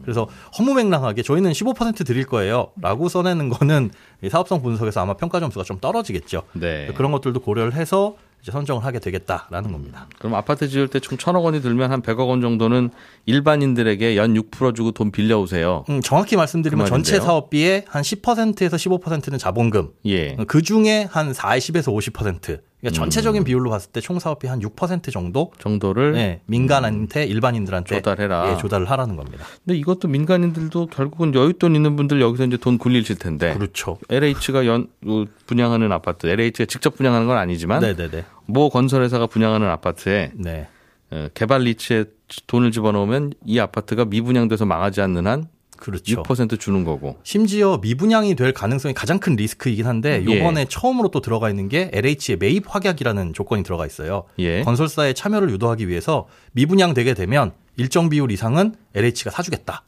그래서 0.03 0.27
허무맹랑하게 0.57 1.21
저희는 1.23 1.51
15% 1.51 2.05
드릴 2.05 2.25
거예요. 2.25 2.71
라고 2.81 3.07
써내는 3.07 3.49
거는 3.49 3.91
사업성 4.29 4.61
분석에서 4.61 5.01
아마 5.01 5.13
평가 5.13 5.39
점수가 5.39 5.63
좀 5.63 5.79
떨어지겠죠. 5.79 6.43
네. 6.53 6.91
그런 6.95 7.11
것들도 7.11 7.39
고려를 7.39 7.73
해서 7.73 8.15
이제 8.41 8.51
선정을 8.53 8.85
하게 8.85 8.99
되겠다라는 8.99 9.71
겁니다. 9.73 10.07
그럼 10.17 10.35
아파트 10.35 10.67
지을 10.69 10.87
때 10.87 10.99
총 10.99 11.17
천억 11.17 11.43
원이 11.43 11.61
들면 11.61 11.91
한 11.91 12.01
100억 12.01 12.27
원 12.29 12.39
정도는 12.41 12.89
일반인들에게 13.25 14.15
연 14.17 14.33
6% 14.33 14.75
주고 14.75 14.91
돈 14.91 15.11
빌려오세요. 15.11 15.83
음, 15.89 16.01
정확히 16.01 16.35
말씀드리면 16.37 16.85
그 16.85 16.89
전체 16.89 17.19
사업비의 17.19 17.85
한 17.87 18.01
10%에서 18.01 18.77
15%는 18.77 19.37
자본금. 19.37 19.89
예. 20.05 20.35
그 20.47 20.61
중에 20.61 21.07
한 21.09 21.31
40에서 21.33 21.93
50%. 21.93 22.61
그러니까 22.79 22.97
전체적인 22.97 23.41
음. 23.41 23.43
비율로 23.43 23.69
봤을 23.69 23.91
때 23.91 23.99
총 24.01 24.19
사업비 24.19 24.47
한 24.47 24.59
6% 24.61 25.11
정도 25.11 25.51
정도를 25.59 26.13
네, 26.13 26.41
민간한테 26.45 27.25
음. 27.25 27.29
일반인들한테 27.29 27.95
조달해라. 27.97 28.53
예, 28.53 28.57
조달을 28.57 28.89
하라는 28.89 29.15
겁니다. 29.17 29.43
근데 29.65 29.77
이것도 29.77 30.07
민간인들도 30.07 30.87
결국은 30.87 31.31
여윳돈 31.33 31.75
있는 31.75 31.95
분들 31.95 32.21
여기서 32.21 32.45
이제 32.45 32.57
돈 32.57 32.77
굴리실 32.77 33.17
텐데. 33.17 33.53
그렇죠. 33.53 33.97
LH가 34.09 34.65
연뭐 34.65 35.25
분양하는 35.45 35.91
아파트, 35.91 36.27
LH가 36.27 36.65
직접 36.65 36.95
분양하는 36.95 37.27
건 37.27 37.37
아니지만 37.37 37.81
네네네. 37.81 38.23
모 38.45 38.69
건설회사가 38.69 39.27
분양하는 39.27 39.67
아파트에 39.67 40.31
네. 40.35 40.67
어, 41.11 41.27
개발 41.33 41.61
리츠에 41.63 42.05
돈을 42.47 42.71
집어넣으면 42.71 43.33
이 43.45 43.59
아파트가 43.59 44.05
미분양돼서 44.05 44.65
망하지 44.65 45.01
않는 45.01 45.27
한 45.27 45.47
그렇죠. 45.79 46.23
6% 46.23 46.59
주는 46.59 46.83
거고. 46.83 47.17
심지어 47.23 47.79
미분양이 47.81 48.35
될 48.35 48.53
가능성이 48.53 48.93
가장 48.93 49.19
큰 49.19 49.35
리스크이긴 49.35 49.85
한데 49.87 50.23
예. 50.27 50.37
요번에 50.37 50.61
예. 50.61 50.65
처음으로 50.65 51.09
또 51.09 51.21
들어가 51.21 51.49
있는 51.49 51.69
게 51.69 51.89
LH의 51.93 52.37
매입 52.39 52.65
확약이라는 52.67 53.33
조건이 53.33 53.63
들어가 53.63 53.85
있어요. 53.85 54.25
예. 54.39 54.61
건설사의 54.63 55.13
참여를 55.15 55.49
유도하기 55.51 55.87
위해서 55.87 56.27
미분양 56.51 56.93
되게 56.93 57.13
되면 57.13 57.53
일정 57.77 58.09
비율 58.09 58.31
이상은 58.31 58.75
LH가 58.93 59.31
사주겠다. 59.31 59.83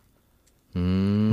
음. 0.77 0.79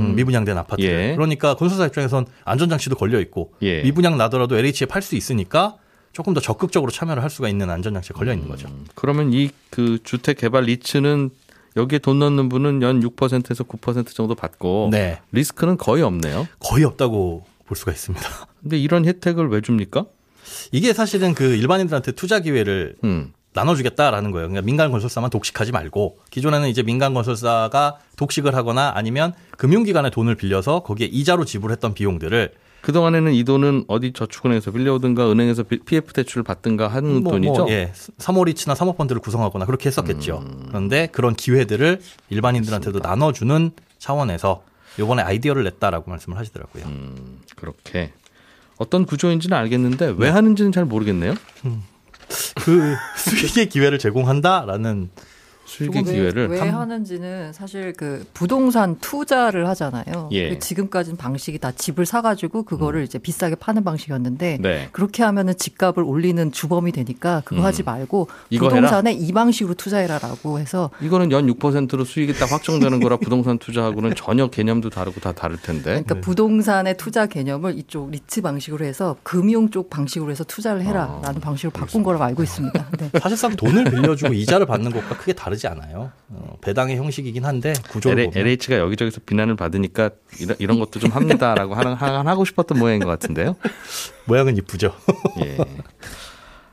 음, 0.01 0.15
미분양된 0.15 0.57
아파트를. 0.57 0.89
예. 1.11 1.15
그러니까 1.15 1.55
건설사 1.55 1.85
입장에선 1.85 2.25
안전장치도 2.43 2.95
걸려 2.97 3.19
있고 3.21 3.53
예. 3.61 3.81
미분양 3.83 4.17
나더라도 4.17 4.57
LH에 4.57 4.85
팔 4.87 5.01
수 5.01 5.15
있으니까 5.15 5.77
조금 6.11 6.33
더 6.33 6.41
적극적으로 6.41 6.91
참여를 6.91 7.23
할 7.23 7.29
수가 7.29 7.47
있는 7.47 7.69
안전장치에 7.69 8.13
걸려 8.13 8.33
있는 8.33 8.49
거죠. 8.49 8.67
그러면 8.95 9.31
이 9.31 9.49
그 9.69 9.99
주택 10.03 10.37
개발 10.37 10.63
리츠는 10.63 11.29
여기에 11.79 11.99
돈 11.99 12.19
넣는 12.19 12.49
분은 12.49 12.81
연 12.81 13.01
6%에서 13.01 13.63
9% 13.63 14.13
정도 14.13 14.35
받고 14.35 14.89
네. 14.91 15.19
리스크는 15.31 15.77
거의 15.77 16.03
없네요. 16.03 16.47
거의 16.59 16.83
없다고 16.83 17.45
볼 17.65 17.77
수가 17.77 17.91
있습니다. 17.91 18.27
근데 18.61 18.77
이런 18.77 19.05
혜택을 19.05 19.49
왜 19.49 19.61
줍니까? 19.61 20.05
이게 20.71 20.93
사실은 20.93 21.33
그 21.33 21.55
일반인들한테 21.55 22.11
투자 22.13 22.39
기회를 22.39 22.95
음. 23.03 23.33
나눠주겠다라는 23.53 24.31
거예요. 24.31 24.47
그러니까 24.47 24.65
민간 24.65 24.91
건설사만 24.91 25.29
독식하지 25.29 25.71
말고 25.71 26.19
기존에는 26.29 26.69
이제 26.69 26.83
민간 26.83 27.13
건설사가 27.13 27.97
독식을 28.15 28.55
하거나 28.55 28.91
아니면 28.95 29.33
금융기관에 29.57 30.09
돈을 30.11 30.35
빌려서 30.35 30.81
거기에 30.83 31.07
이자로 31.07 31.45
지불했던 31.45 31.93
비용들을 31.93 32.51
그동안에는 32.81 33.33
이 33.33 33.43
돈은 33.43 33.85
어디 33.87 34.13
저축은행에서 34.13 34.71
빌려오든가 34.71 35.29
은행에서 35.31 35.63
비- 35.63 35.79
PF 35.79 36.13
대출을 36.13 36.43
받든가 36.43 36.87
하는 36.87 37.23
뭐, 37.23 37.33
돈이죠. 37.33 37.53
뭐, 37.63 37.69
예, 37.71 37.91
사모리츠나 38.17 38.73
사모펀드를 38.75 39.21
구성하거나 39.21 39.65
그렇게 39.65 39.87
했었겠죠. 39.89 40.43
그런데 40.69 41.07
그런 41.11 41.35
기회들을 41.35 41.99
일반인들한테도 42.29 42.99
나눠주는 42.99 43.71
차원에서 43.97 44.63
요번에 44.97 45.21
아이디어를 45.21 45.63
냈다라고 45.65 46.09
말씀을 46.09 46.37
하시더라고요. 46.37 46.85
그렇게 47.55 48.11
어떤 48.77 49.05
구조인지는 49.05 49.55
알겠는데 49.57 50.15
왜 50.17 50.29
하는지는 50.29 50.71
잘 50.71 50.85
모르겠네요. 50.85 51.35
그 52.55 52.95
수익의 53.17 53.69
기회를 53.69 53.99
제공한다라는 53.99 55.09
수익의 55.69 56.03
왜- 56.05 56.13
기회를 56.13 56.47
왜, 56.49 56.59
하는지는 56.59 57.53
사실 57.53 57.93
그 57.93 58.25
부동산 58.33 58.97
투자를 58.99 59.67
하잖아요. 59.69 60.29
예. 60.31 60.49
그 60.49 60.59
지금까지는 60.59 61.15
방식이 61.17 61.59
다 61.59 61.71
집을 61.71 62.05
사가지고 62.05 62.63
그거를 62.63 63.03
이제 63.03 63.19
비싸게 63.19 63.55
파는 63.55 63.83
방식이었는데 63.83 64.57
네. 64.61 64.89
그렇게 64.91 65.23
하면은 65.23 65.55
집값을 65.55 66.03
올리는 66.03 66.51
주범이 66.51 66.91
되니까 66.91 67.41
그거 67.45 67.61
음. 67.61 67.65
하지 67.65 67.83
말고 67.83 68.27
부동산에 68.49 69.13
이 69.13 69.31
방식으로 69.31 69.75
투자해라라고 69.75 70.59
해서 70.59 70.89
이거는 71.01 71.31
연 71.31 71.45
6%로 71.47 72.03
수익이 72.03 72.33
딱 72.33 72.51
확정되는 72.51 72.99
거라 72.99 73.17
부동산 73.17 73.57
투자하고는 73.59 74.15
전혀 74.15 74.47
개념도 74.49 74.89
다르고 74.89 75.19
다 75.19 75.31
다를 75.33 75.57
텐데. 75.57 75.83
그러니까 76.03 76.15
부동산의 76.21 76.97
투자 76.97 77.27
개념을 77.27 77.77
이쪽 77.77 78.09
리츠 78.09 78.41
방식으로 78.41 78.85
해서 78.85 79.15
금융 79.23 79.69
쪽 79.69 79.89
방식으로 79.89 80.31
해서 80.31 80.43
투자를 80.43 80.81
해라라는 80.83 81.39
방식으로 81.41 81.71
바꾼 81.71 82.01
거라고 82.03 82.23
알고 82.23 82.41
있습니다. 82.43 82.87
네. 82.97 83.11
사실상 83.19 83.55
돈을 83.55 83.83
빌려주고 83.85 84.33
이자를 84.33 84.65
받는 84.65 84.91
것과 84.91 85.17
크게 85.17 85.33
다르지 85.33 85.58
않아요. 85.67 86.11
어, 86.29 86.57
배당의 86.61 86.97
형식이긴 86.97 87.45
한데 87.45 87.73
구조를 87.89 88.25
보면 88.31 88.37
LH가 88.47 88.77
여기저기서 88.77 89.21
비난을 89.25 89.55
받으니까 89.55 90.11
이런, 90.39 90.55
이런 90.59 90.79
것도 90.79 90.99
좀 90.99 91.11
합니다라고 91.11 91.75
하는 91.75 91.93
하- 91.93 92.21
하고 92.25 92.45
싶었던 92.45 92.77
모양인 92.79 93.01
것 93.01 93.07
같은데요. 93.09 93.55
모양은 94.25 94.57
이쁘죠. 94.57 94.93
예. 95.43 95.57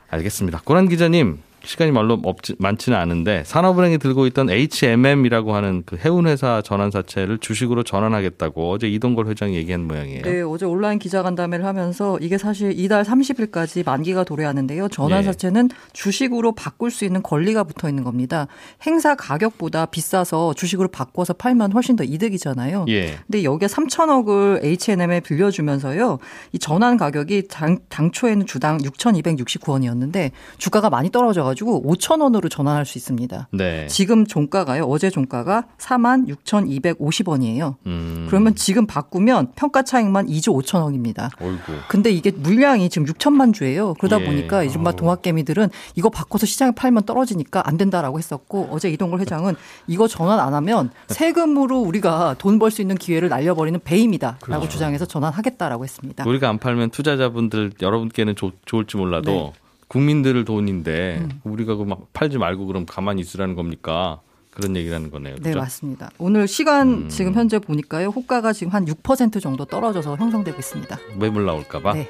알겠습니다. 0.09 0.61
고란 0.63 0.87
기자님 0.87 1.39
시간이 1.67 1.91
말로 1.91 2.19
없지, 2.23 2.55
많지는 2.59 2.97
않은데 2.97 3.43
산업은행이 3.45 3.97
들고 3.97 4.25
있던 4.27 4.49
HMM이라고 4.49 5.53
하는 5.53 5.83
그 5.85 5.97
해운회사 5.97 6.61
전환사채를 6.63 7.39
주식으로 7.39 7.83
전환하겠다고 7.83 8.71
어제 8.71 8.87
이동걸 8.87 9.27
회장이 9.27 9.55
얘기한 9.55 9.85
모양이에요. 9.85 10.21
네, 10.21 10.41
어제 10.41 10.65
온라인 10.65 10.97
기자간담회를 10.97 11.65
하면서 11.65 12.17
이게 12.21 12.37
사실 12.37 12.71
이달 12.79 13.03
30일까지 13.03 13.85
만기가 13.85 14.23
도래하는데요. 14.23 14.87
전환사채는 14.87 15.69
주식으로 15.91 16.53
바꿀 16.53 16.89
수 16.89 17.03
있는 17.03 17.21
권리가 17.21 17.65
붙어 17.65 17.89
있는 17.89 18.05
겁니다. 18.05 18.47
행사 18.83 19.15
가격보다 19.15 19.87
비싸서 19.87 20.53
주식으로 20.53 20.87
바꿔서 20.87 21.33
팔면 21.33 21.73
훨씬 21.73 21.97
더 21.97 22.05
이득이잖아요. 22.05 22.85
예. 22.87 23.17
근데 23.27 23.43
여기에 23.43 23.67
3천억을 23.67 24.63
H&M에 24.63 25.19
빌려주면서요. 25.19 26.19
이 26.53 26.59
전환 26.59 26.95
가격이 26.95 27.49
당, 27.49 27.79
당초에는 27.89 28.45
주당 28.45 28.77
6,269원이었는데 28.77 30.31
주가가 30.57 30.89
많이 30.89 31.09
떨어져가지고 31.11 31.56
5천 31.65 32.21
원으로 32.21 32.49
전환할 32.49 32.85
수 32.85 32.97
있습니다. 32.97 33.47
네. 33.53 33.87
지금 33.87 34.25
종가가요. 34.25 34.83
어제 34.83 35.09
종가가 35.09 35.65
4만 35.77 36.27
6,250원이에요. 36.27 37.75
음. 37.85 38.25
그러면 38.29 38.55
지금 38.55 38.85
바꾸면 38.85 39.53
평가 39.55 39.81
차익만 39.83 40.27
2조 40.27 40.61
5천억입니다. 40.61 41.29
어이구. 41.41 41.73
근데 41.87 42.11
이게 42.11 42.31
물량이 42.31 42.89
지금 42.89 43.07
6천만 43.07 43.53
주예요. 43.53 43.93
그러다 43.95 44.21
예. 44.21 44.25
보니까 44.25 44.63
이른바 44.63 44.91
동학개미들은 44.91 45.69
이거 45.95 46.09
바꿔서 46.09 46.45
시장에 46.45 46.71
팔면 46.71 47.03
떨어지니까 47.05 47.67
안 47.67 47.77
된다라고 47.77 48.17
했었고 48.17 48.69
어제 48.71 48.89
이동걸 48.89 49.19
회장은 49.21 49.55
이거 49.87 50.07
전환 50.07 50.39
안 50.39 50.53
하면 50.53 50.89
세금으로 51.07 51.79
우리가 51.79 52.35
돈 52.37 52.57
벌 52.57 52.71
수 52.71 52.81
있는 52.81 52.95
기회를 52.97 53.29
날려버리는 53.29 53.79
배임이다라고 53.83 54.39
그렇죠. 54.41 54.67
주장해서 54.69 55.05
전환하겠다라고 55.05 55.83
했습니다. 55.83 56.23
우리가 56.27 56.49
안 56.49 56.57
팔면 56.57 56.89
투자자분들 56.89 57.73
여러분께는 57.81 58.35
좋, 58.35 58.51
좋을지 58.65 58.97
몰라도 58.97 59.31
네. 59.31 59.53
국민들을 59.87 60.45
돈인데 60.45 61.19
음. 61.21 61.41
우리가 61.43 61.75
그 61.75 61.83
막 61.85 62.11
팔지 62.13 62.37
말고 62.37 62.65
그럼 62.67 62.85
가만히 62.85 63.21
있으라는 63.21 63.55
겁니까? 63.55 64.19
그런 64.51 64.75
얘기라는 64.75 65.11
거네요. 65.11 65.35
네, 65.35 65.41
그죠? 65.51 65.59
맞습니다. 65.59 66.09
오늘 66.17 66.47
시간 66.47 66.87
음. 67.05 67.09
지금 67.09 67.33
현재 67.33 67.59
보니까요. 67.59 68.07
호가가 68.09 68.53
지금 68.53 68.73
한 68.73 68.85
6% 68.85 69.39
정도 69.41 69.65
떨어져서 69.65 70.15
형성되고 70.17 70.57
있습니다. 70.57 70.97
매물 71.19 71.45
나올까 71.45 71.79
봐. 71.81 71.93
네. 71.93 72.09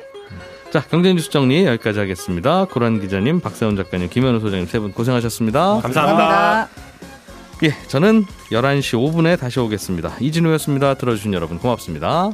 자, 0.72 0.82
경제 0.82 1.14
뉴스 1.14 1.30
정리 1.30 1.66
여기까지 1.66 2.00
하겠습니다. 2.00 2.66
고란 2.66 3.00
기자님, 3.00 3.40
박세훈 3.42 3.76
작가님, 3.76 4.10
김현우 4.10 4.40
소장님 4.40 4.68
세 4.68 4.80
분 4.80 4.92
고생하셨습니다. 4.94 5.82
감사합니다. 5.82 6.68
예, 7.64 7.70
저는 7.88 8.24
11시 8.52 8.98
5분에 8.98 9.40
다시 9.40 9.60
오겠습니다. 9.60 10.18
이진우였습니다. 10.20 10.94
들어주신 10.96 11.34
여러분 11.34 11.58
고맙습니다. 11.60 12.32